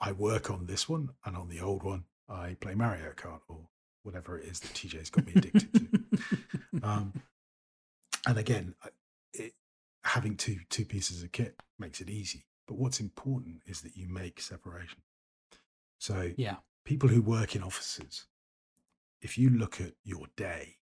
[0.00, 3.68] I work on this one, and on the old one, I play Mario Kart or
[4.02, 5.88] whatever it is that TJ's got me addicted to.
[6.82, 7.12] Um,
[8.26, 8.74] and again,
[9.34, 9.52] it,
[10.04, 12.44] having two two pieces of kit makes it easy.
[12.66, 15.00] But what's important is that you make separation.
[15.98, 16.56] So Yeah.
[16.84, 18.26] People who work in offices,
[19.20, 20.76] if you look at your day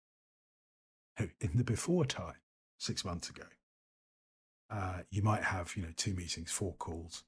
[1.18, 2.34] in the before time,
[2.78, 3.44] six months ago,
[4.70, 7.24] uh, you might have, you know, two meetings, four calls,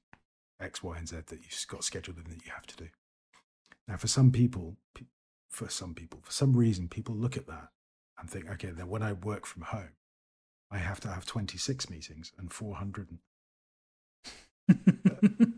[0.59, 2.87] X, Y, and Z that you've got scheduled and that you have to do.
[3.87, 4.75] Now, for some people,
[5.49, 7.69] for some people, for some reason, people look at that
[8.19, 9.93] and think, okay, then when I work from home,
[10.69, 13.17] I have to have 26 meetings and 400.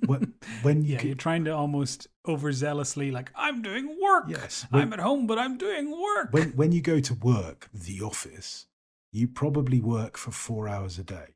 [0.05, 4.26] When, when you yeah, can- you're trying to almost overzealously like I'm doing work.
[4.28, 6.30] yes, I'm at home, but I'm doing work.
[6.32, 8.68] when when you go to work, the office,
[9.12, 11.36] you probably work for four hours a day.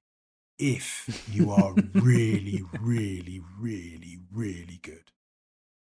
[0.59, 5.11] If you are really, really, really, really good.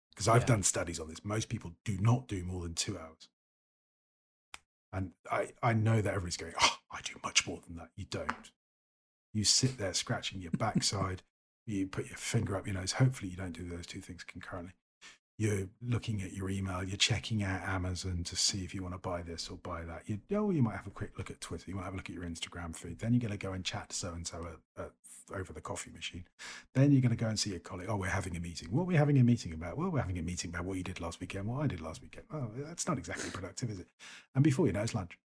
[0.10, 0.48] Because I've Yeah.
[0.48, 1.24] done studies on this.
[1.24, 3.30] Most people do not do more than two hours.
[4.92, 7.90] And I, I know that everybody's going, oh, I do much more than that.
[7.96, 8.52] You don't.
[9.34, 11.22] You sit there scratching your backside.
[11.68, 12.94] You put your finger up your nose.
[12.94, 14.74] Hopefully, you don't do those two things concurrently
[15.38, 19.00] you're looking at your email, you're checking out Amazon to see if you want to
[19.00, 20.02] buy this or buy that.
[20.08, 22.10] You oh, you might have a quick look at Twitter, you might have a look
[22.10, 23.00] at your Instagram feed.
[23.00, 24.48] Then you're going to go and chat to so and so
[25.34, 26.24] over the coffee machine.
[26.74, 27.88] Then you're going to go and see a colleague.
[27.90, 28.70] Oh, we're having a meeting.
[28.72, 29.78] What are we having a meeting about?
[29.78, 32.02] Well, we're having a meeting about what you did last weekend, what I did last
[32.02, 32.26] weekend.
[32.34, 33.88] Oh, that's not exactly productive, is it?
[34.34, 35.20] And before you know, it's lunch.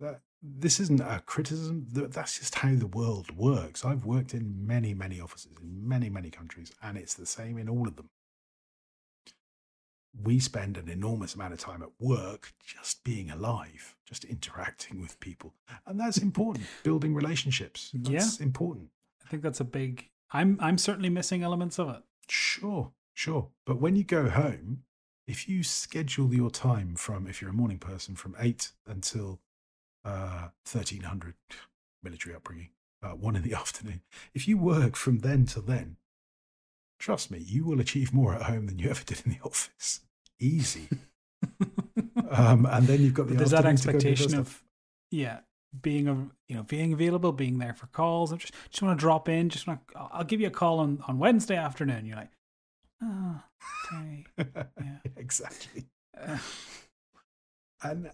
[0.00, 1.86] That, this isn't a criticism.
[1.90, 3.84] That's just how the world works.
[3.84, 7.68] I've worked in many, many offices in many, many countries, and it's the same in
[7.68, 8.10] all of them
[10.22, 15.18] we spend an enormous amount of time at work just being alive, just interacting with
[15.20, 15.54] people.
[15.86, 16.66] And that's important.
[16.82, 17.90] Building relationships.
[17.94, 18.88] That's important.
[19.24, 20.08] I think that's a big.
[20.32, 22.02] I'm I'm certainly missing elements of it.
[22.28, 23.48] Sure, sure.
[23.64, 24.82] But when you go home,
[25.26, 29.40] if you schedule your time from, if you're a morning person, from 8 until
[30.06, 31.34] uh, 1300,
[32.02, 32.70] military upbringing,
[33.02, 34.02] uh, 1 in the afternoon,
[34.34, 35.96] if you work from then to then,
[36.98, 40.00] trust me, you will achieve more at home than you ever did in the office.
[40.38, 40.88] Easy.
[42.30, 44.62] um, and then you've got the there's that afternoon to go do other expectation of
[45.10, 45.38] yeah
[45.82, 46.14] being a
[46.48, 49.48] you know being available being there for calls I just just want to drop in
[49.50, 52.30] just want to i'll give you a call on on wednesday afternoon you're like
[53.02, 53.40] oh
[53.92, 54.98] okay yeah.
[55.16, 55.86] exactly.
[56.18, 56.38] Uh,
[57.82, 58.10] And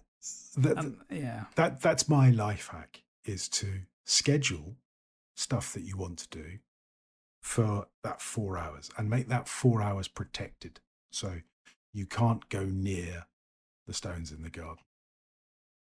[0.57, 4.75] that, um, yeah that that's my life hack is to schedule
[5.35, 6.59] stuff that you want to do
[7.41, 10.79] for that four hours and make that four hours protected.
[11.11, 11.41] So
[11.93, 13.25] you can't go near
[13.85, 14.83] the stones in the garden.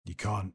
[0.06, 0.54] You can't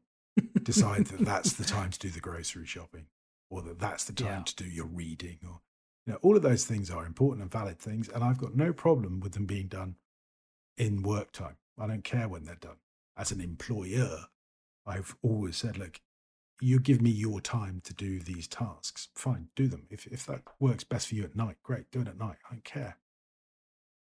[0.63, 3.05] decide that that's the time to do the grocery shopping
[3.49, 4.43] or that that's the time Yeah.
[4.43, 5.61] to do your reading or
[6.05, 8.73] you know all of those things are important and valid things and I've got no
[8.73, 9.95] problem with them being done
[10.77, 11.57] in work time.
[11.79, 12.77] I don't care when they're done.
[13.17, 14.25] As an employer,
[14.85, 15.99] I've always said, look,
[16.61, 19.09] you give me your time to do these tasks.
[19.15, 19.87] Fine, do them.
[19.89, 22.37] If if that works best for you at night, great, do it at night.
[22.49, 22.97] I don't care.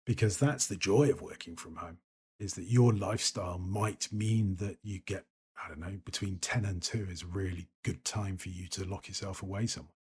[0.05, 1.97] Because that's the joy of working from home,
[2.39, 5.25] is that your lifestyle might mean that you get,
[5.63, 8.85] I don't know, between 10 and 2 is a really good time for you to
[8.85, 9.93] lock yourself away somewhere.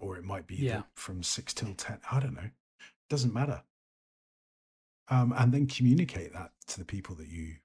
[0.00, 0.82] Or it might be Yeah.
[0.94, 2.00] from 6 till 10.
[2.10, 2.50] I don't know.
[3.08, 3.62] Doesn't matter.
[5.08, 7.56] Um, and then communicate that to the people that you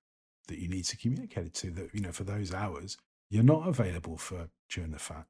[0.50, 2.98] that you need to communicate it to that you know for those hours
[3.32, 5.26] you're not available for during the fat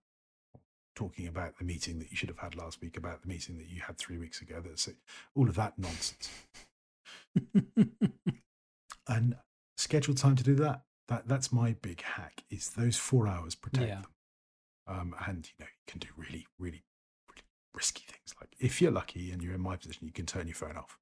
[0.96, 3.70] talking about the meeting that you should have had last week about the meeting that
[3.70, 4.96] you had three weeks ago that's it
[5.36, 6.30] all of that nonsense.
[9.08, 9.36] And
[9.78, 13.88] schedule time to do that that that's my big hack is those four hours protect
[13.88, 14.02] Yeah.
[14.02, 14.12] them.
[14.88, 16.84] Um, and you know you can do really really
[17.30, 17.42] really
[17.74, 20.56] risky things like if you're lucky and you're in my position you can turn your
[20.56, 21.00] phone off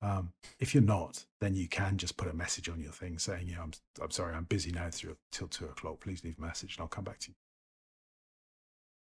[0.00, 3.48] um, if you're not, then you can just put a message on your thing saying,
[3.48, 6.00] "Yeah, I'm I'm sorry, I'm busy now through till two o'clock.
[6.00, 7.34] Please leave a message, and I'll come back to you."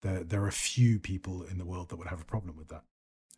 [0.02, 2.84] There there are few people in the world that would have a problem with that,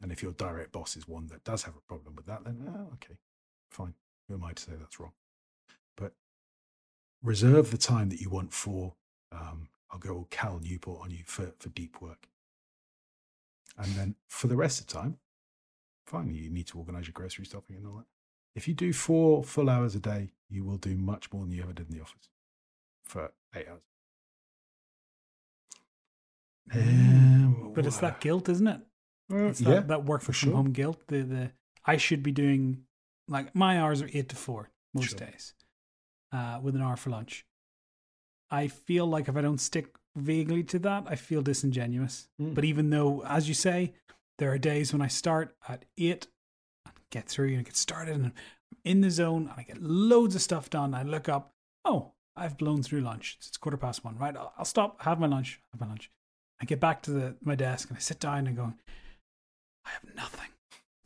[0.03, 2.63] and if your direct boss is one that does have a problem with that, then
[2.69, 3.17] oh, okay,
[3.71, 3.95] fine.
[4.29, 5.13] Who am I to say that's wrong?
[5.97, 6.13] But
[7.23, 8.95] reserve the time that you want for.
[9.33, 12.29] Um, I'll go Cal Newport on you for for deep work,
[13.79, 15.19] and then for the rest of the time,
[16.07, 18.07] fine, you need to organize your grocery shopping and all that.
[18.55, 21.63] If you do four full hours a day, you will do much more than you
[21.63, 22.31] ever did in the office
[23.05, 23.83] for eight hours.
[26.73, 28.81] Um, But it's that guilt, isn't it?
[29.31, 30.55] It's that, yeah, that work for from sure.
[30.57, 31.07] home guilt.
[31.09, 31.51] The the
[31.85, 32.85] I should be doing
[33.29, 35.19] like my hours are eight to four most Sure.
[35.27, 35.55] days,
[36.33, 37.45] uh, with an hour for lunch.
[38.51, 42.29] I feel like if I don't stick vaguely to that, I feel disingenuous.
[42.41, 42.55] Mm.
[42.55, 43.95] But even though, as you say,
[44.39, 46.27] there are days when I start at eight,
[46.85, 48.33] and get through and get started, and I'm
[48.85, 50.95] in the zone, and I get loads of stuff done.
[50.95, 51.55] I look up,
[51.85, 53.37] oh, I've blown through lunch.
[53.39, 54.37] It's quarter past one, right?
[54.37, 56.11] I'll, I'll stop, have my lunch, have my lunch.
[56.61, 58.73] I get back to the my desk and I sit down and go,
[59.85, 60.49] I have nothing.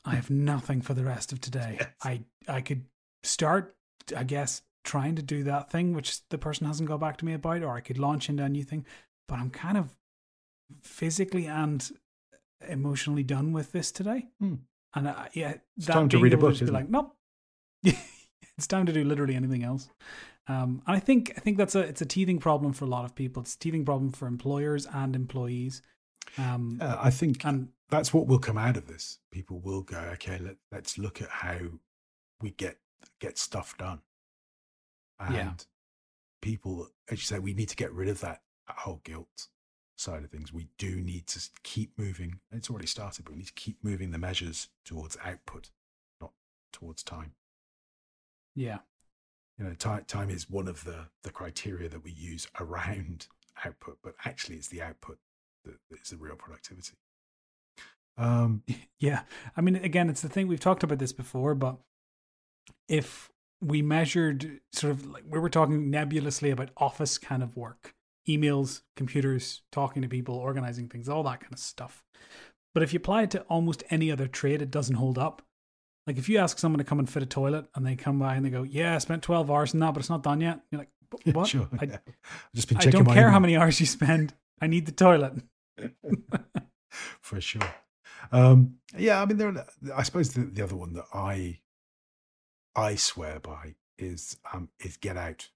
[0.05, 1.79] I have nothing for the rest of today.
[1.81, 1.89] Yes.
[2.03, 2.85] I I could
[3.23, 3.77] start,
[4.17, 7.35] I guess, trying to do that thing which the person hasn't got back to me
[7.35, 8.87] about, or I could launch into a new thing.
[9.29, 9.95] But I'm kind of
[10.83, 11.91] physically and
[12.69, 14.29] emotionally done with this today.
[14.41, 14.55] Hmm.
[14.95, 16.91] And uh, yeah, It's time to read a book, just be like, it?
[16.91, 17.15] nope.
[17.85, 19.89] it's time to do literally anything else.
[20.49, 23.05] Um, and I think I think that's a it's a teething problem for a lot
[23.05, 23.43] of people.
[23.43, 25.81] It's a teething problem for employers and employees.
[26.37, 29.19] Um, Uh, I think and that's what will come out of this.
[29.31, 31.59] People will go, okay, let, let's look at how
[32.41, 32.79] we get
[33.21, 34.01] get stuff done.
[35.21, 35.53] And Yeah.
[36.43, 39.49] people, as you say, we need to get rid of that, that whole guilt
[40.01, 40.53] side of things.
[40.53, 42.41] We do need to keep moving.
[42.53, 45.71] It's already started, but we need to keep moving the measures towards output,
[46.21, 46.33] not
[46.73, 47.35] towards time.
[48.55, 48.79] yeah,
[49.59, 53.29] You know, time time is one of the the criteria that we use around
[53.65, 55.19] output, but actually, it's the output
[55.65, 56.97] that that is the real productivity.
[58.17, 58.63] Um,
[58.99, 59.23] Yeah.
[59.57, 61.79] I mean, again, it's the thing we've talked about this before, but
[62.89, 63.31] if
[63.63, 67.95] we measured sort of like we were talking nebulously about office kind of work,
[68.29, 72.03] emails, computers, talking to people, organizing things, all that kind of stuff.
[72.75, 75.43] But if you apply it to almost any other trade, it doesn't hold up.
[76.07, 78.35] Like if you ask someone to come and fit a toilet and they come by
[78.35, 80.61] and they go, Yeah, I spent 12 hours in that, but it's not done yet.
[80.71, 80.91] You're like,
[81.35, 81.49] What?
[81.49, 81.69] Sure.
[81.79, 81.99] I, yeah.
[82.07, 84.35] I've just been I don't care how many hours you spend.
[84.61, 85.35] I need the toilet.
[87.21, 87.63] for sure.
[88.33, 89.49] Um, yeah, I mean, there.
[89.49, 91.61] Are, I suppose the, the other one that I
[92.77, 95.49] I swear by is um, is get out.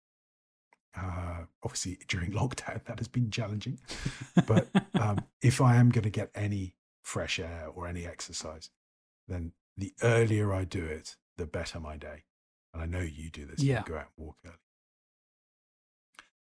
[0.96, 3.78] Uh, obviously, during lockdown, that has been challenging.
[4.46, 4.68] But
[5.00, 8.70] um, if I am going to get any fresh air or any exercise,
[9.28, 12.24] then the earlier I do it, the better my day.
[12.72, 13.62] And I know you do this.
[13.62, 13.78] Yeah.
[13.78, 14.56] You go out and walk early.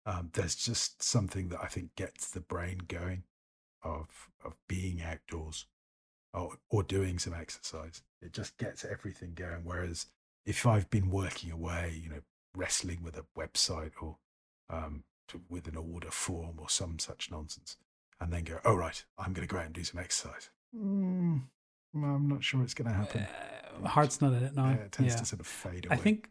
[0.06, 3.24] Um, there's just something that I think gets the brain going
[3.82, 5.66] of of being outdoors
[6.32, 8.02] or, or doing some exercise.
[8.20, 9.60] It just gets everything going.
[9.64, 10.06] Whereas
[10.44, 12.22] if I've been working away, you know,
[12.56, 14.18] wrestling with a website or
[14.70, 17.76] um, to, with an order form or some such nonsense,
[18.20, 20.50] and then go, oh, right, I'm going to go out and do some exercise.
[20.76, 21.42] Mm,
[21.94, 23.26] I'm not sure it's going to happen.
[23.82, 24.70] Uh, heart's not in it now.
[24.70, 25.18] Yeah, it tends Yeah.
[25.20, 25.94] to sort of fade away.
[25.94, 26.30] I think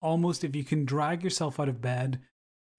[0.00, 2.20] almost if you can drag yourself out of bed,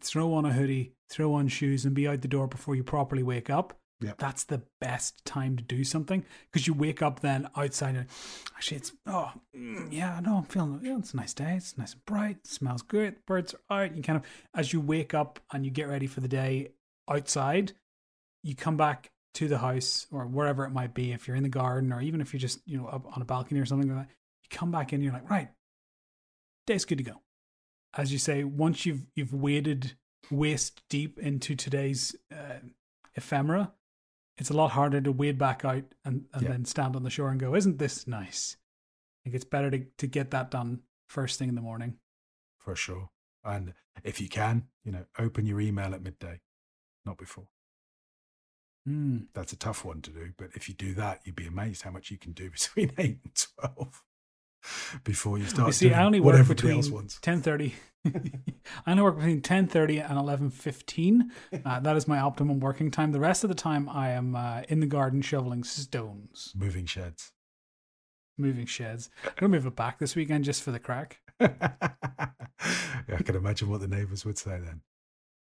[0.02, 3.24] throw on a hoodie, throw on shoes, and be out the door before you properly
[3.24, 4.18] wake up, Yep.
[4.18, 8.08] that's the best time to do something because you wake up then outside and
[8.56, 11.94] actually it's oh mm, yeah no I'm feeling yeah, it's a nice day it's nice
[11.94, 14.24] and bright smells good birds are out you kind of
[14.56, 16.72] as you wake up and you get ready for the day
[17.10, 17.74] outside
[18.44, 21.50] you come back to the house or wherever it might be if you're in the
[21.50, 24.08] garden or even if you're just you know up on a balcony or something like
[24.08, 24.14] that
[24.44, 25.50] you come back in you're like right
[26.68, 27.22] day's good to go
[27.96, 29.94] as you say once you've you've waded
[30.32, 32.60] waist deep into today's uh,
[33.16, 33.72] ephemera
[34.38, 36.50] it's a lot harder to wade back out and, and Yeah.
[36.50, 39.86] then stand on the shore and go isn't this nice I think it's better to,
[40.00, 41.96] to get that done first thing in the morning
[42.58, 43.10] for sure.
[43.46, 43.74] And
[44.04, 46.40] if you can, you know, open your email at midday,
[47.06, 47.48] not before.
[48.86, 49.20] Hmm.
[49.34, 51.92] That's a tough one to do, but if you do that, you'd be amazed how
[51.92, 54.04] much you can do between eight and twelve
[55.04, 56.82] before you start You see, I only work between
[57.22, 57.76] ten thirty.
[58.06, 61.32] I only work between ten thirty and eleven fifteen.
[61.66, 63.12] Uh, that is my optimum working time.
[63.12, 67.32] The rest of the time, I am uh, in the garden shoveling stones, Moving sheds.
[68.38, 69.10] moving sheds.
[69.26, 71.20] I'm gonna move it back this weekend just for the crack.
[71.40, 74.82] I can imagine what the neighbours would say then.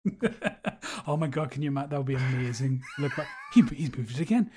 [1.06, 1.90] oh my god, can you imagine?
[1.90, 2.82] That would be amazing.
[2.98, 3.28] Look, back.
[3.54, 4.50] he, he's moved it again.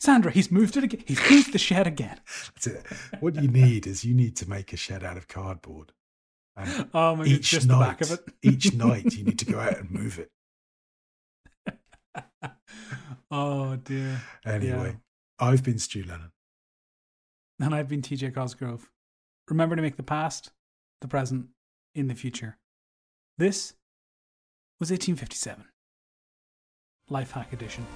[0.00, 1.02] Sandra, he's moved it again.
[1.06, 2.20] He's moved the shed again.
[2.54, 2.86] That's it.
[3.20, 5.92] What you need is you need to make a shed out of cardboard.
[6.56, 8.20] And Oh my god, each just night, the back of it.
[8.42, 10.30] each night you need to go out and move it.
[13.30, 14.20] oh dear.
[14.44, 14.96] Anyway,
[15.38, 16.32] I've been Stu Lennon.
[17.60, 18.90] And I've been TJ Cosgrove.
[19.48, 20.50] Remember to make the past,
[21.00, 21.46] the present,
[21.94, 22.58] in the future.
[23.38, 23.74] This
[24.78, 25.64] was 1857.
[27.08, 27.86] Life Hack Edition.